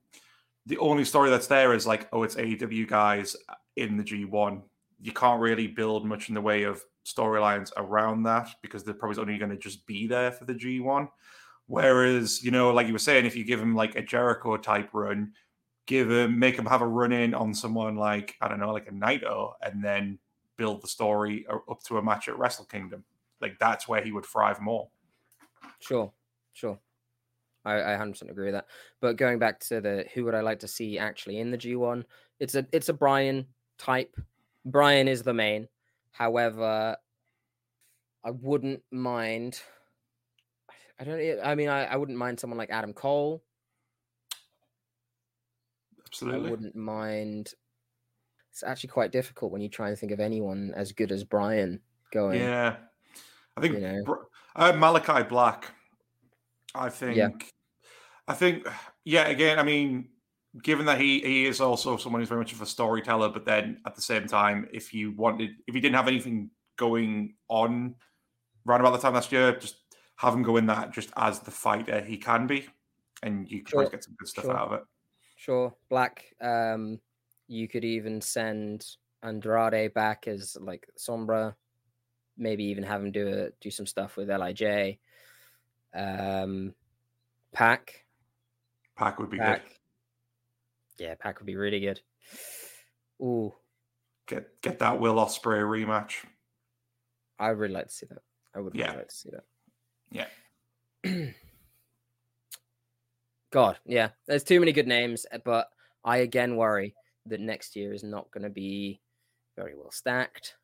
[0.66, 3.36] the only story that's there is like oh it's AEW guys
[3.76, 4.64] in the G one.
[5.02, 9.22] You can't really build much in the way of storylines around that because they're probably
[9.22, 11.10] only going to just be there for the G one.
[11.68, 14.90] Whereas you know like you were saying, if you give him like a Jericho type
[14.94, 15.34] run,
[15.86, 18.88] give him make him have a run in on someone like I don't know like
[18.88, 20.20] a Naito and then
[20.58, 23.04] build the story up to a match at Wrestle Kingdom.
[23.42, 24.88] Like that's where he would thrive more.
[25.80, 26.12] Sure,
[26.54, 26.80] sure.
[27.66, 28.68] I, I 100% agree with that.
[29.02, 32.04] But going back to the who would I like to see actually in the G1,
[32.40, 33.46] it's a it's a Bryan
[33.78, 34.16] type.
[34.66, 35.68] Bryan is the main.
[36.12, 36.96] However,
[38.24, 39.60] I wouldn't mind.
[41.00, 41.40] I don't.
[41.44, 43.44] I mean, I, I wouldn't mind someone like Adam Cole.
[44.32, 44.36] I
[46.08, 46.50] Absolutely.
[46.50, 47.54] wouldn't mind.
[48.52, 51.82] It's actually quite difficult when you try and think of anyone as good as Bryan
[52.14, 52.40] going.
[52.40, 52.78] Yeah.
[53.58, 54.26] I think you know.
[54.56, 55.74] Uh, Malachi Black.
[56.76, 57.52] I think.
[58.28, 58.68] I think.
[59.08, 59.28] Yeah.
[59.28, 60.10] Again, I mean,
[60.64, 63.78] given that he he is also someone who's very much of a storyteller, but then
[63.86, 67.94] at the same time, if you wanted, if you didn't have anything going on
[68.66, 69.76] right about the time last year, just
[70.16, 72.66] have him go in that just as the fighter he can be,
[73.22, 74.58] and you Sure, always get some good stuff sure.
[74.58, 74.84] out of it.
[75.36, 76.26] Sure, Black.
[76.42, 77.00] Um,
[77.48, 78.88] you could even send
[79.24, 81.54] Andrade back as like Sombra.
[82.38, 84.98] Maybe even have him do a do some stuff with Lij.
[85.96, 86.74] Um,
[87.54, 88.06] PAC.
[88.98, 89.64] PAC would be PAC.
[89.64, 89.72] good.
[90.98, 92.02] Yeah, PAC would be really good.
[93.22, 93.54] Ooh,
[94.28, 96.26] Get get that Will Ospreay rematch.
[97.40, 98.22] I would really like to see that.
[98.56, 98.96] I would really Yeah.
[98.96, 99.44] like to see that.
[100.12, 100.28] Yeah.
[103.52, 104.10] God, yeah.
[104.28, 105.70] There's too many good names, uh, but
[106.04, 106.96] I again worry
[107.28, 109.00] that next year is not going to be
[109.56, 110.56] very well stacked.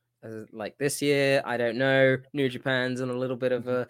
[0.51, 2.17] Like this year, I don't know.
[2.34, 3.88] New Japan's in a little bit of a,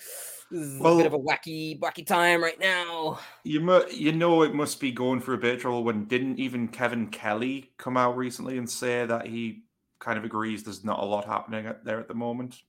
[0.49, 3.19] this is a bit of a wacky, wacky time right now.
[3.43, 6.39] You mu- you know it must be going through a bit of trouble when didn't
[6.39, 9.63] even Kevin Kelly come out recently and say that he
[9.99, 12.61] kind of agrees there's not a lot happening there at the moment.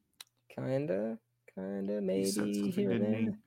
[0.55, 1.19] Kinda,
[1.55, 2.31] kinda, maybe
[2.71, 3.39] here and there.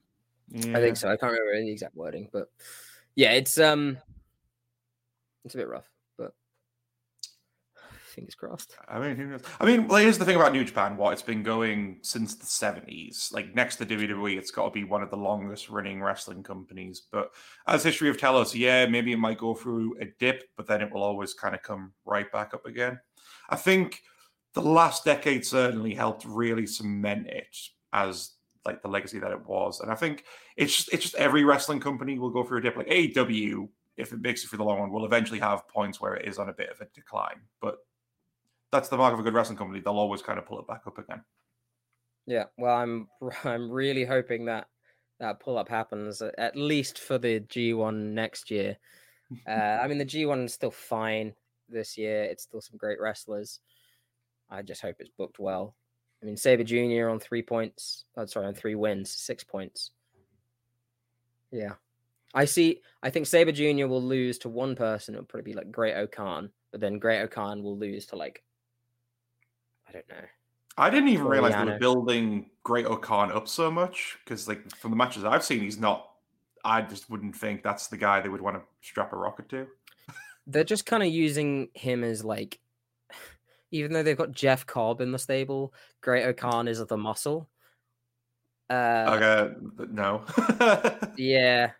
[0.48, 0.78] Yeah.
[0.78, 1.08] I think so.
[1.08, 2.50] I can't remember the exact wording, but
[3.14, 3.98] yeah, it's um,
[5.44, 5.90] it's a bit rough,
[8.16, 8.76] fingers crossed.
[8.88, 9.42] I mean, who knows?
[9.60, 10.96] I mean, well, here's the thing about New Japan.
[10.96, 13.32] What it's been going since the '70s.
[13.32, 17.02] Like next to WWE, it's got to be one of the longest running wrestling companies.
[17.12, 17.30] But
[17.68, 20.80] as history of tell us, yeah, maybe it might go through a dip, but then
[20.80, 22.98] it will always kind of come right back up again.
[23.48, 24.02] I think
[24.54, 27.54] the last decade certainly helped really cement it
[27.92, 28.32] as
[28.64, 29.80] like the legacy that it was.
[29.80, 30.24] And I think
[30.56, 32.76] it's just it's just every wrestling company will go through a dip.
[32.76, 36.14] Like AEW, if it makes it through the long run, will eventually have points where
[36.14, 37.40] it is on a bit of a decline.
[37.60, 37.76] But
[38.76, 39.80] that's the mark of a good wrestling company.
[39.80, 41.22] They'll always kind of pull it back up again.
[42.26, 43.08] Yeah, well, I'm
[43.44, 44.66] I'm really hoping that
[45.18, 48.76] that pull up happens at least for the G1 next year.
[49.44, 51.34] Uh, I mean, the G1 is still fine
[51.68, 52.22] this year.
[52.22, 53.58] It's still some great wrestlers.
[54.48, 55.74] I just hope it's booked well.
[56.22, 58.04] I mean, Sabre Junior on three points.
[58.16, 59.90] Oh, sorry, on three wins, six points.
[61.50, 61.72] Yeah,
[62.34, 62.82] I see.
[63.02, 65.16] I think Sabre Junior will lose to one person.
[65.16, 68.44] It'll probably be like Great-O-Khan, but then Great-O-Khan will lose to like
[69.88, 70.24] I don't know.
[70.78, 74.96] I didn't even realize they were building Great-O-Khan up so much because, like, from the
[74.96, 76.10] matches I've seen, he's not.
[76.64, 79.66] I just wouldn't think that's the guy they would want to strap a rocket to.
[80.46, 82.58] they're just kind of using him as like
[83.70, 87.48] even though they've got Jeff Cobb in the stable, Great-O-Khan is of the muscle.
[88.68, 89.54] Uh okay,
[89.90, 90.24] no.
[91.16, 91.70] yeah.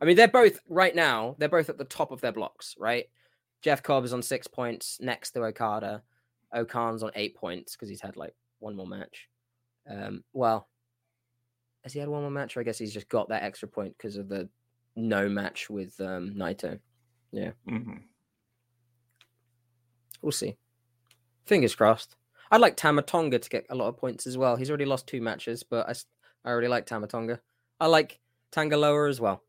[0.00, 3.06] I mean they're both right now, they're both at the top of their blocks, right?
[3.62, 6.02] Jeff Cobb is on six points next to Okada.
[6.52, 9.28] O-Khan's on eight points because he's had like one more match.
[9.88, 10.68] Um well
[11.82, 12.56] has he had one more match?
[12.56, 14.48] Or I guess he's just got that extra point because of the
[14.96, 16.78] no match with um Naito.
[17.32, 18.02] Mhm.
[20.22, 20.56] We'll see.
[21.44, 22.16] Fingers crossed.
[22.50, 24.56] I'd like Tama Tonga to get a lot of points as well.
[24.56, 25.94] He's already lost two matches, but I,
[26.44, 27.40] I already like Tama Tonga.
[27.78, 28.20] I like
[28.52, 29.42] Tangaloa as well.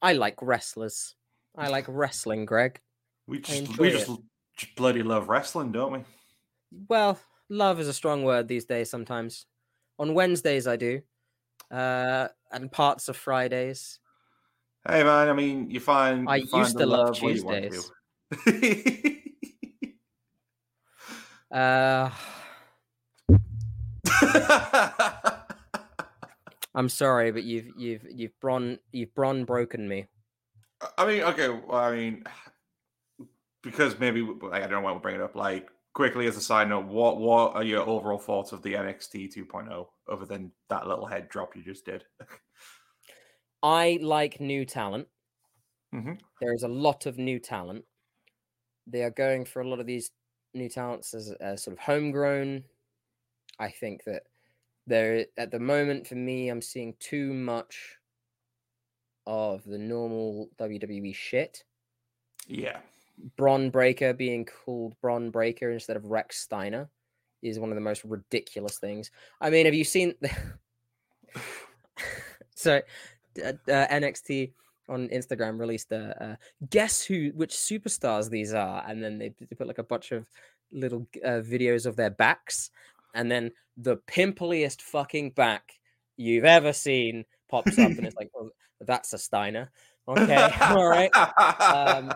[0.00, 1.14] I like wrestlers.
[1.56, 2.80] I like wrestling, Greg.
[3.26, 4.20] We just we just, just
[4.76, 6.00] bloody love wrestling, don't we?
[6.88, 9.46] Well, love is a strong word these days sometimes.
[9.98, 11.02] On Wednesdays, I do.
[11.70, 13.98] Uh, and parts of Fridays.
[14.88, 17.44] Hey man, I mean, you find I you find used to love love where you
[17.44, 19.22] want Tuesdays.
[21.50, 22.10] Uh.
[26.74, 30.06] I'm sorry, but you've you've you've bron you've bron broken me.
[30.98, 31.48] I mean, okay.
[31.48, 32.24] Well, I mean,
[33.66, 35.34] because maybe I don't know why we'll bring it up.
[35.36, 39.28] Like quickly as a side note, what what are your overall thoughts of the NXT
[39.28, 42.04] 2.0 other than that little head drop you just did?
[43.62, 45.08] I like new talent.
[45.92, 46.18] Mhm.
[46.40, 47.84] There is a lot of new talent.
[48.86, 50.10] They are going for a lot of these
[50.54, 52.64] new talents as, as sort of homegrown.
[53.58, 54.24] I think that
[54.86, 57.98] there, at the moment, for me, I'm seeing too much
[59.26, 61.64] of the normal WWE shit.
[62.46, 62.80] yeah,
[63.36, 66.88] Bron Breakker being called Bron Breakker instead of Rex Steiner
[67.42, 69.10] is one of the most ridiculous things.
[69.40, 70.14] I mean, have you seen?
[72.54, 72.80] so,
[73.34, 74.52] d- uh, NXT
[74.88, 76.36] on Instagram released a uh,
[76.70, 80.28] guess who which superstars these are, and then they, they put like a bunch of
[80.72, 82.70] little uh, videos of their backs,
[83.14, 85.72] and then the pimpliest fucking back
[86.16, 88.50] you've ever seen pops up, and it's like, well,
[88.80, 89.70] that's a Steiner.
[90.08, 91.10] Okay, all right.
[91.60, 92.12] Um,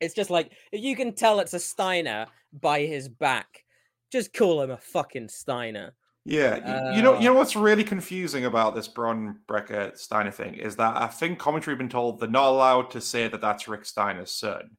[0.00, 2.26] It's just like you can tell it's a Steiner
[2.60, 3.64] by his back,
[4.10, 5.94] just call him a fucking Steiner.
[6.24, 10.30] Yeah, y- you know, you Uh, know what's really confusing about this Bron Breakker Steiner
[10.30, 13.40] thing is that I think commentary have been told they're not allowed to say that
[13.40, 14.76] that's Rick Steiner's son,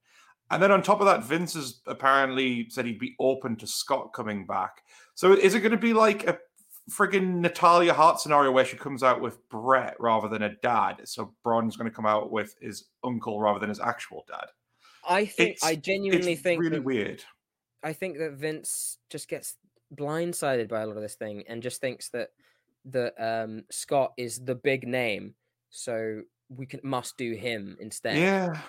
[0.51, 4.13] and then on top of that, Vince has apparently said he'd be open to Scott
[4.13, 4.83] coming back.
[5.15, 6.37] So is it going to be like a
[6.89, 11.01] friggin' Natalya Hart scenario where she comes out with Bret rather than a dad?
[11.05, 14.45] So Bron's going to come out with his uncle rather than his actual dad.
[15.07, 17.23] I think I genuinely it's think really that, weird.
[17.83, 19.57] I think that Vince just gets
[19.95, 22.29] blindsided by a lot of this thing and just thinks that
[22.85, 25.35] that um Scott is the big name,
[25.69, 28.17] so we can must do him instead.
[28.17, 28.59] Yeah,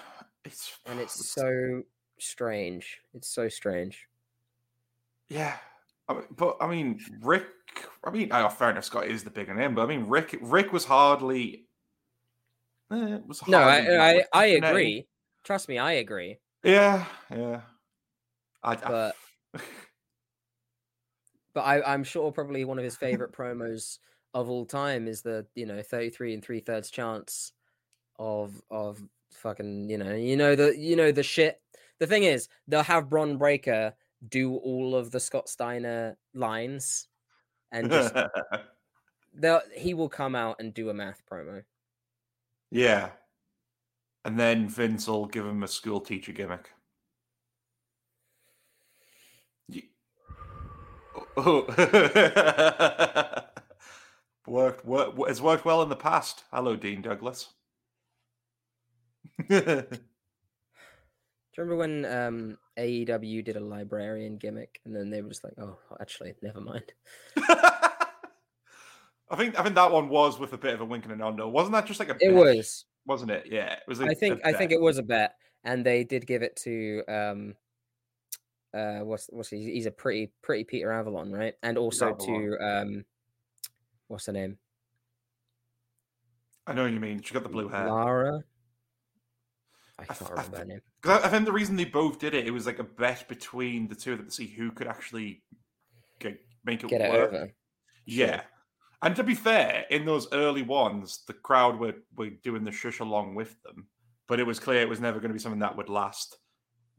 [0.45, 1.83] it's and it's so
[2.18, 2.99] strange.
[3.14, 4.07] It's so strange.
[5.28, 5.57] Yeah,
[6.09, 7.47] I mean, but I mean, Rick.
[8.05, 8.85] I mean, oh, fair enough.
[8.85, 10.39] Scott is the bigger name, but I mean, Rick.
[10.43, 11.66] Rick was hardly.
[12.91, 15.05] Eh, was No, I hardly I, I the name.
[15.45, 16.38] Trust me, I agree.
[16.62, 17.61] Yeah, yeah.
[18.62, 19.16] I, I- But-
[21.55, 23.99] But I, I'm sure probably one of his favorite promos
[24.34, 27.53] of all time is the you know 33 and three thirds chance
[28.18, 29.03] of of
[29.34, 31.61] fucking you know you know the you know the shit.
[31.99, 33.93] The thing is they'll have Bron Breakker
[34.28, 37.09] do all of the Scott Steiner lines,
[37.70, 38.14] and just
[39.34, 41.62] they'll he will come out and do a math promo.
[42.70, 43.11] yeah,
[44.25, 46.70] and then Vince will give him a school teacher gimmick.
[51.37, 51.66] Oh,
[54.47, 54.85] worked.
[54.85, 56.45] Work, it's worked well in the past.
[56.53, 57.49] Hello, Dean Douglas.
[59.49, 65.45] Do you remember when um, AEW did a librarian gimmick and then they were just
[65.45, 66.93] like, oh, actually, never mind.
[69.33, 71.16] I think I think that one was with a bit of a wink and a
[71.16, 71.37] nod.
[71.37, 72.16] No, wasn't that just like a?
[72.20, 72.85] It was.
[73.07, 73.46] Wasn't it?
[73.50, 74.00] Yeah, it was.
[74.00, 75.34] a- I think I think it was a bet,
[75.64, 77.55] and they did give it to um,
[78.74, 79.72] uh, what's what's he?
[79.72, 81.55] He's a pretty pretty Peter Avalon, right?
[81.62, 83.05] And also to um,
[84.09, 84.59] what's her name?
[86.66, 87.20] I know what you mean.
[87.22, 87.88] She got the blue hair.
[87.88, 88.44] Lara.
[89.98, 90.80] I can't I remember her th- name.
[91.00, 93.28] Because I, I think the reason they both did it, it was like a bet
[93.28, 95.42] between the two of them to see who could actually
[96.18, 97.32] get, make it Get it work.
[97.32, 97.53] over.
[98.07, 98.42] Yeah.
[99.03, 103.00] And to be fair, in those early ones, the crowd were, were doing the shush
[103.00, 103.88] along with them.
[104.28, 106.38] But it was clear it was never going to be something that would last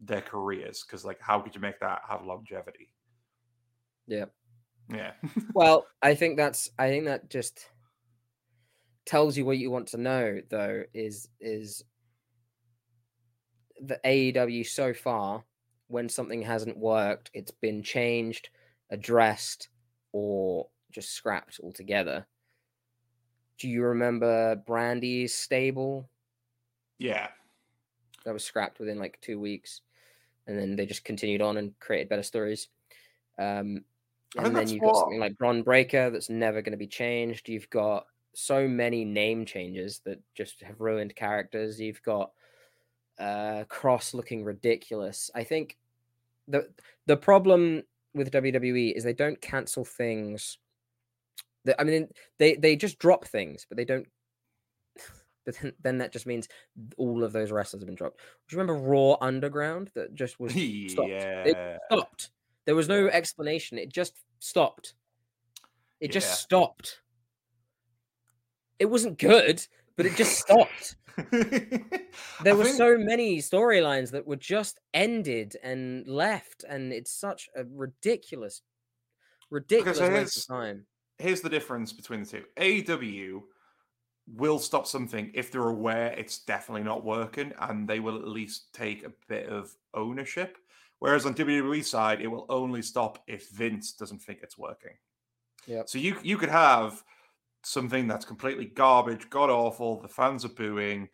[0.01, 0.83] their careers.
[0.85, 2.91] Because, like, how could you make that have longevity?
[4.05, 4.25] Yeah.
[4.93, 5.11] Yeah.
[5.53, 7.69] Well, I think that's I think that just
[9.05, 11.83] tells you what you want to know though is is
[13.81, 15.43] the AEW so far
[15.87, 18.49] when something hasn't worked it's been changed
[18.89, 19.67] addressed
[20.13, 22.25] or just scrapped altogether
[23.59, 26.09] do you remember Brandi's stable
[26.97, 27.27] yeah.
[28.25, 29.81] that was scrapped within like two weeks
[30.47, 32.69] and then they just continued on and created better stories
[33.39, 33.83] um
[34.37, 37.49] and then you've got what- something like Bron Breakker that's never going to be changed.
[37.49, 41.79] You've got so many name changes that just have ruined characters.
[41.79, 42.31] You've got
[43.19, 45.29] uh Kross looking ridiculous.
[45.35, 45.77] I think
[46.47, 46.67] the
[47.05, 47.83] the problem
[48.13, 50.57] with WWE is they don't cancel things.
[51.79, 52.07] I mean,
[52.39, 54.07] they they just drop things, but they don't.
[55.45, 56.47] But then, then that just means
[56.95, 58.19] all of those wrestlers have been dropped.
[58.47, 61.09] Do you remember Raw Underground that just was stopped?
[61.09, 61.43] yeah.
[61.43, 62.29] It stopped.
[62.65, 63.77] There was no explanation.
[63.77, 64.93] It just stopped.
[65.99, 66.13] It Yeah.
[66.13, 67.01] just stopped.
[68.79, 69.65] It wasn't good,
[69.97, 70.95] but it just stopped.
[72.43, 77.49] There were think- so many storylines that were just ended and left, and it's such
[77.55, 78.61] a ridiculous,
[79.49, 80.85] ridiculous waste of time.
[81.23, 82.43] Here's the difference between the two.
[82.57, 83.41] AEW
[84.27, 88.73] will stop something if they're aware it's definitely not working, and they will at least
[88.73, 90.57] take a bit of ownership.
[90.99, 94.91] Whereas on WWE side, it will only stop if Vince doesn't think it's working.
[95.65, 95.89] Yep.
[95.89, 97.03] So you you could have
[97.63, 101.07] something that's completely garbage, god awful, the fans are booing,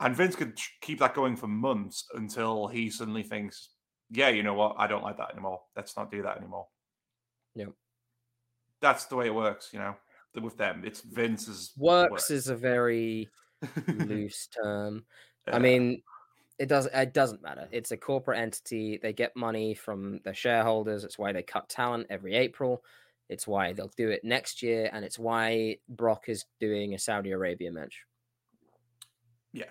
[0.00, 3.70] and Vince could keep that going for months until he suddenly thinks,
[4.10, 4.76] "Yeah, you know what?
[4.78, 5.62] I don't like that anymore.
[5.74, 6.68] Let's not do that anymore."
[7.54, 7.72] Yep.
[8.80, 9.96] That's the way it works, you know.
[10.40, 13.30] With them, it's Vince's Works is a very
[13.88, 15.06] loose term.
[15.50, 16.02] I mean,
[16.58, 17.68] it does it doesn't matter.
[17.70, 18.98] It's a corporate entity.
[19.02, 21.04] They get money from their shareholders.
[21.04, 22.82] It's why they cut talent every April.
[23.28, 27.32] It's why they'll do it next year, and it's why Brock is doing a Saudi
[27.32, 28.04] Arabia match.
[29.52, 29.64] yeah.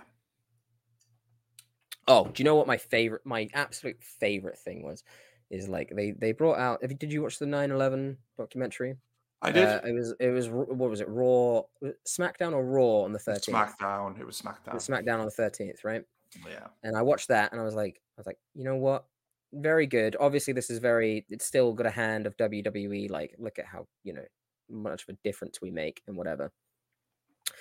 [2.08, 5.04] Oh, do you know what my favorite, my absolute favorite thing was?
[5.52, 6.82] Is like they they brought out.
[6.82, 8.96] Have you, did you watch the 9/11 documentary?
[9.42, 9.68] I did.
[9.68, 11.08] Uh, it was it was what was it?
[11.08, 11.62] Raw,
[12.08, 13.50] SmackDown or Raw on the 13th?
[13.80, 14.20] SmackDown.
[14.20, 14.74] It was It SmackDown.
[14.74, 16.04] was SmackDown on the 13th, right?
[16.50, 16.68] Yeah.
[16.84, 19.06] and I watched that and I was like, I was like, you know what?
[19.54, 20.18] Very good.
[20.20, 21.26] Obviously, this is very.
[21.30, 23.10] It's still got a hand of WWE.
[23.10, 24.26] Like, look at how you know
[24.70, 26.52] much of a difference we make and whatever.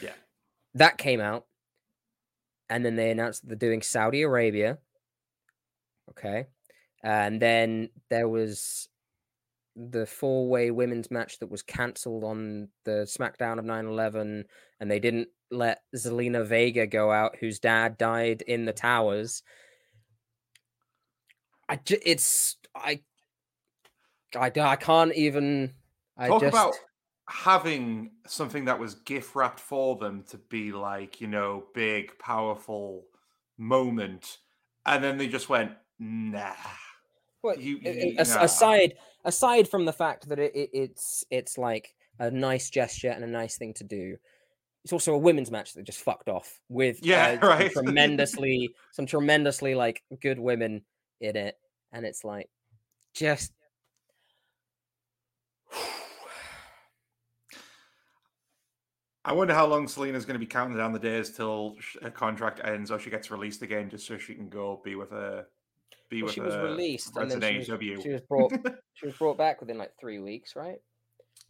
[0.00, 0.14] Yeah.
[0.74, 1.44] That came out,
[2.70, 4.78] and then they announced that they're doing Saudi Arabia.
[6.10, 6.46] Okay,
[7.04, 8.88] and then there was
[9.76, 14.44] the four-way women's match that was cancelled on the SmackDown of 9/11,
[14.80, 19.42] and they didn't let Zelina Vega go out, whose dad died in the towers.
[21.68, 23.02] I ju- it's I
[24.34, 25.74] I, I can't even
[26.16, 26.74] I Talk just about
[27.28, 33.04] having something that was gift wrapped for them to be like, you know, big, powerful
[33.58, 34.38] moment.
[34.86, 36.54] And then they just went, nah.
[37.44, 41.94] Well, you- you- as- aside aside from the fact that it, it, it's it's like
[42.18, 44.16] a nice gesture and a nice thing to do
[44.84, 49.06] it's also a women's match that just fucked off with Yeah, uh, some tremendously some
[49.06, 50.82] tremendously like good women
[51.20, 51.58] in it
[51.92, 52.48] and it's like
[53.14, 53.52] just
[59.24, 62.60] I wonder how long Zelina's going to be counting down the days till her contract
[62.62, 65.46] ends or she gets released again just so she can go be with a.
[66.14, 68.52] Be well, with she was released and then she was, she was brought
[68.94, 70.76] she was brought back within like three weeks right?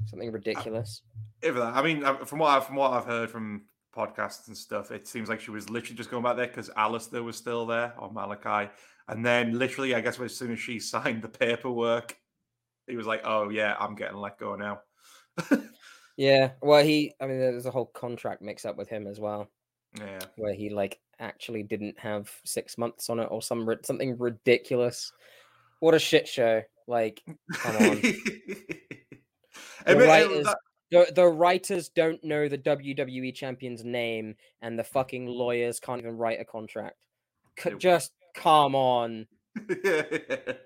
[0.06, 1.02] Something ridiculous.
[1.42, 4.56] If that, I mean, uh, from what I've, from what I've heard from podcasts and
[4.56, 7.66] stuff, it seems like she was literally just going back there because Aleister was still
[7.66, 8.70] there or Malakai,
[9.08, 12.16] and then literally, I guess as soon as she signed the paperwork,
[12.86, 14.80] he was like, "Oh yeah, I'm getting let go now."
[16.16, 19.48] yeah well he i mean there's a whole contract mix up with him as well
[19.99, 25.12] yeah, where he like actually didn't have six months on it or some something ridiculous.
[25.80, 26.62] What a shit show!
[26.86, 27.22] Like
[27.55, 28.03] Come on.
[29.86, 30.59] The writers, that-
[30.90, 36.16] the, the writers don't know the WWE champion's name, and the fucking lawyers can't even
[36.16, 36.97] write a contract.
[37.59, 39.26] C- It- just come on.
[39.57, 39.84] it's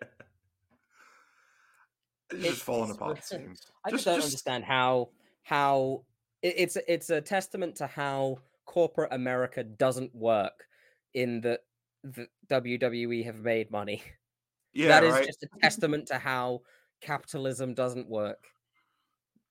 [2.33, 3.19] It's- just falling apart.
[3.19, 3.61] It seems.
[3.85, 5.09] I just, don't understand how
[5.43, 6.05] how
[6.43, 8.39] it, it's it's a testament to how
[8.69, 10.67] corporate America doesn't work
[11.15, 11.61] in that
[12.05, 14.03] the WWE have made money.
[14.75, 15.27] Yeah, that is right.
[15.27, 16.61] just a testament to how
[17.01, 18.45] capitalism doesn't work.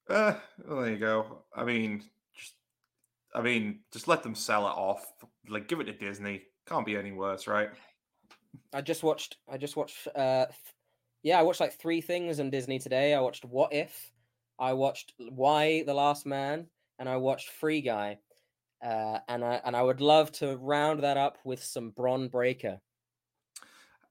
[0.08, 0.36] Uh,
[0.66, 1.40] well, there you go.
[1.54, 2.04] I mean,
[2.38, 2.54] just,
[3.34, 5.12] I mean, just let them sell it off.
[5.50, 6.44] Like, give it to Disney.
[6.68, 7.70] Can't be any worse, right?
[8.72, 9.38] I just watched.
[9.50, 10.08] I just watched.
[10.16, 10.56] Uh, th-
[11.24, 13.16] yeah, I watched like three things on Disney today.
[13.16, 14.12] I watched What If,
[14.60, 16.68] I watched Y: The Last Man,
[17.00, 18.20] and I watched Free Guy.
[18.84, 22.80] Uh, and I and I would love to round that up with some Bron Breakker.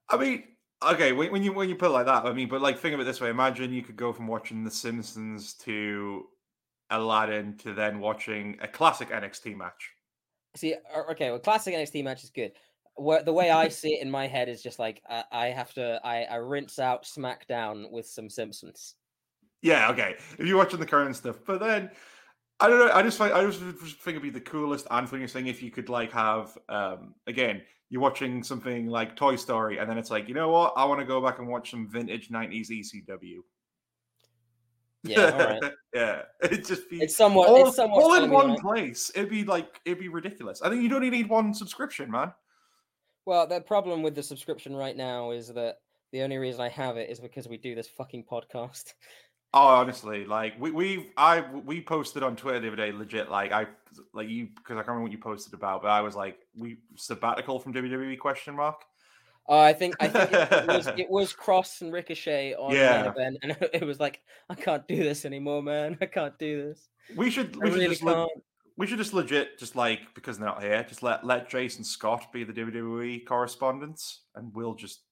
[0.09, 0.43] I mean,
[0.83, 2.93] okay, when, when you when you put it like that, I mean, but like think
[2.93, 6.25] of it this way: imagine you could go from watching The Simpsons to
[6.89, 9.91] Aladdin to then watching a classic NXT match.
[10.55, 12.53] See, o- okay, well, classic NXT match is good.
[12.95, 15.73] Where, the way I see it in my head is just like I, I have
[15.75, 18.95] to I, I rinse out SmackDown with some Simpsons.
[19.61, 20.15] Yeah, okay.
[20.37, 21.89] If you're watching the current stuff, but then
[22.59, 22.91] I don't know.
[22.91, 25.69] I just find I just think it'd be the coolest and funniest thing if you
[25.69, 30.27] could like have um again you're watching something like Toy Story, and then it's like,
[30.27, 30.73] you know what?
[30.75, 33.37] I want to go back and watch some vintage '90s ECW.
[35.03, 35.71] Yeah, all right.
[35.93, 36.21] yeah.
[36.41, 37.47] It just be It's somewhat.
[37.47, 38.59] all, it's somewhat all in one right?
[38.59, 39.11] place.
[39.15, 40.61] It'd be like it'd be ridiculous.
[40.61, 42.33] I think you'd only need one subscription, man.
[43.25, 45.77] Well, the problem with the subscription right now is that
[46.11, 48.93] the only reason I have it is because we do this fucking podcast.
[49.53, 53.29] Oh, honestly, like we we I we posted on Twitter the other day, legit.
[53.31, 53.67] Like I
[54.13, 56.77] like you because I can't remember what you posted about, but I was like, we
[56.95, 58.83] sabbatical from WWE question mark.
[59.49, 63.09] Uh, I think I think it, was it was Kross and Ricochet on main Yeah.
[63.09, 64.19] event, and it was like
[64.49, 65.97] I can't do this anymore, man.
[66.01, 66.89] I can't do this.
[67.15, 68.27] We should I we should really just le-
[68.75, 72.31] we should just legit just like because they're not here, just let let Jason Scott
[72.33, 75.03] be the WWE correspondents, and we'll just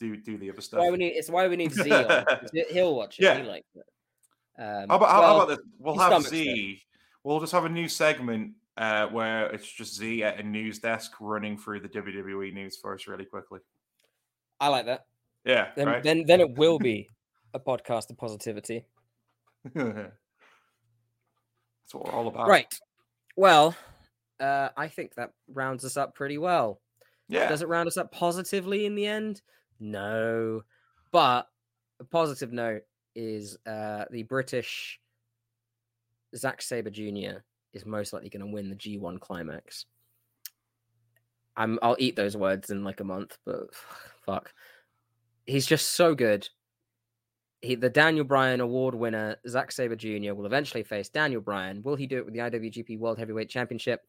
[0.00, 0.80] do do the other stuff.
[0.80, 1.10] why we need.
[1.10, 2.24] It's why we need Z on.
[2.24, 3.24] 'cause he- He'll watch it.
[3.24, 3.38] Yeah.
[3.38, 3.84] He likes it.
[4.62, 5.58] Um, How about, well, how about this?
[5.78, 6.24] We'll have it.
[6.28, 6.82] Z.
[7.22, 11.12] We'll just have a new segment uh, where it's just Z at a news desk
[11.20, 13.60] running through the WWE news for us really quickly.
[14.58, 15.04] I like that.
[15.44, 16.02] Yeah, Then, right.
[16.02, 17.08] then, then it will be
[17.54, 18.84] a podcast of positivity.
[19.74, 20.10] That's
[21.92, 22.46] what we're all about.
[22.48, 22.72] Right.
[23.36, 23.74] Well,
[24.38, 26.80] uh, I think that rounds us up pretty well.
[27.28, 27.48] Yeah.
[27.48, 29.40] Does it round us up positively in the end?
[29.80, 30.62] No.
[31.10, 31.48] But
[31.98, 32.82] a positive note
[33.14, 35.00] is uh, the British
[36.36, 37.40] Zack Sabre Jr.
[37.72, 39.86] is most likely going to win the G1 climax.
[41.56, 43.74] I'm I'll eat those words in like a month, but
[44.26, 44.52] fuck.
[45.46, 46.48] He's just so good.
[47.62, 51.82] He, the Daniel Bryan award winner, Zack Sabre Jr., will eventually face Daniel Bryan.
[51.82, 54.00] Will he do it with the IWGP World Heavyweight Championship?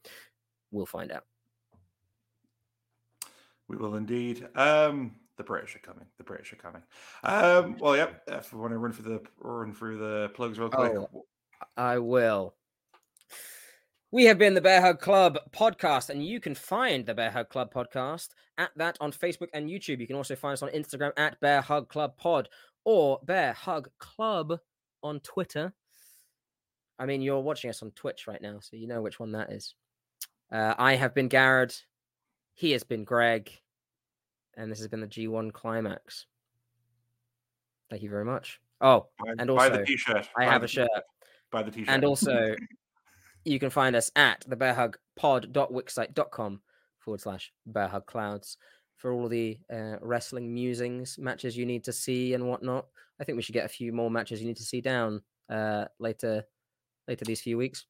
[0.71, 1.25] We'll find out.
[3.67, 4.47] We will indeed.
[4.55, 6.05] Um, the British are coming.
[6.19, 6.83] The British are coming.
[7.23, 8.21] Um, well, yep.
[8.27, 10.91] If we want to run through the run through the plugs real quick.
[10.95, 11.25] Oh.
[11.75, 12.53] I will.
[14.11, 17.49] We have been the Bear Hug Club podcast, and you can find the Bear Hug
[17.49, 19.99] Club podcast at that on Facebook and YouTube.
[19.99, 22.49] You can also find us on Instagram at Bear Hug Club Pod
[22.85, 24.59] or Bear Hug Club
[25.01, 25.73] on Twitter.
[26.99, 29.51] I mean, you're watching us on Twitch right now, so you know which one that
[29.51, 29.73] is.
[30.51, 31.75] Uh, I have been Garrod.
[32.53, 33.51] He has been Greg.
[34.57, 36.25] And this has been the G1 Climax.
[37.89, 38.59] Thank you very much.
[38.81, 40.27] Oh, Buy, and buy the also, t-shirt.
[40.37, 40.89] I Buy have a shirt.
[41.51, 41.89] Buy the t-shirt.
[41.89, 42.55] And also,
[43.45, 46.61] you can find us at the bearhugpod.wixsite.com
[46.99, 48.57] forward slash bearhugclouds
[48.97, 52.85] for all the uh, wrestling musings, matches you need to see and whatnot.
[53.19, 55.85] I think we should get a few more matches you need to see down uh,
[55.99, 56.45] later
[57.07, 57.85] later these few weeks.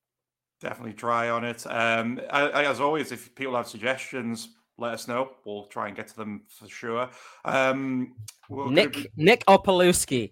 [0.62, 1.66] definitely try on it.
[1.68, 4.50] Um, I, I- as always, if people have suggestions,
[4.82, 5.32] let us know.
[5.46, 7.10] We'll try and get to them for sure.
[7.46, 8.16] Um,
[8.50, 10.32] Nick be- Nick Opolowski.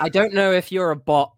[0.00, 1.32] I don't know if you're a bot,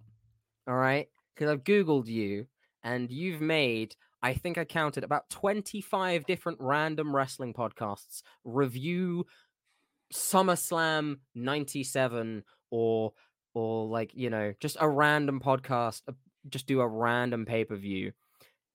[0.66, 1.09] all right?
[1.35, 2.47] Because I've Googled you
[2.82, 9.27] and you've made, I think I counted about 25 different random wrestling podcasts review
[10.12, 13.12] SummerSlam 97 or
[13.55, 16.12] or like, you know, just a random podcast, uh,
[16.48, 18.12] just do a random pay-per-view.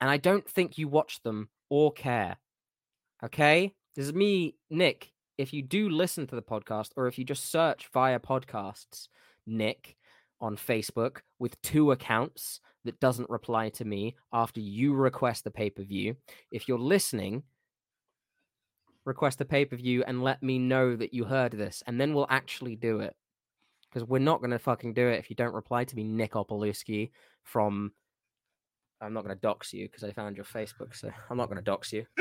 [0.02, 2.38] And I don't think you watch them or care.
[3.24, 3.74] Okay?
[3.95, 5.12] This is me, Nick.
[5.38, 9.08] If you do listen to the podcast, or if you just search via podcasts,
[9.48, 9.95] Nick
[10.41, 15.70] on Facebook with two accounts that doesn't reply to me after you request the pay
[15.70, 16.16] per view,
[16.52, 17.44] if you're listening,
[19.06, 22.14] request the pay per view and let me know that you heard this, and then
[22.14, 23.16] we'll actually do it.
[23.90, 26.34] Because we're not going to fucking do it if you don't reply to me, Nick
[26.34, 27.12] Opolowski
[27.44, 27.91] from.
[29.04, 31.58] I'm not going to dox you because I found your Facebook, so I'm not going
[31.58, 32.06] to dox you.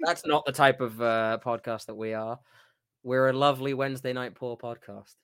[0.00, 2.38] That's not the type of uh, podcast that we are.
[3.02, 5.14] We're a lovely Wednesday night poor podcast.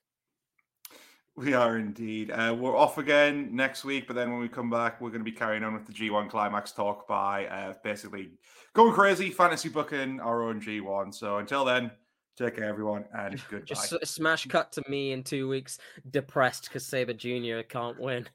[1.36, 2.30] We are indeed.
[2.30, 5.30] Uh, we're off again next week, but then when we come back, we're going to
[5.30, 8.30] be carrying on with the G1 Climax talk by uh, basically
[8.74, 11.14] going crazy, fantasy booking our own G1.
[11.14, 11.90] So until then,
[12.36, 13.66] take care, everyone, and goodbye.
[13.66, 15.78] Just smash cut to me in two weeks,
[16.10, 17.60] depressed because Sabre Jr.
[17.66, 18.26] can't win.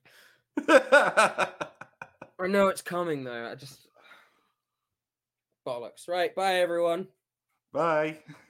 [2.39, 3.49] I know it's coming though.
[3.49, 3.87] I just
[5.67, 6.07] bollocks.
[6.07, 7.07] Right, bye everyone.
[7.73, 8.19] Bye.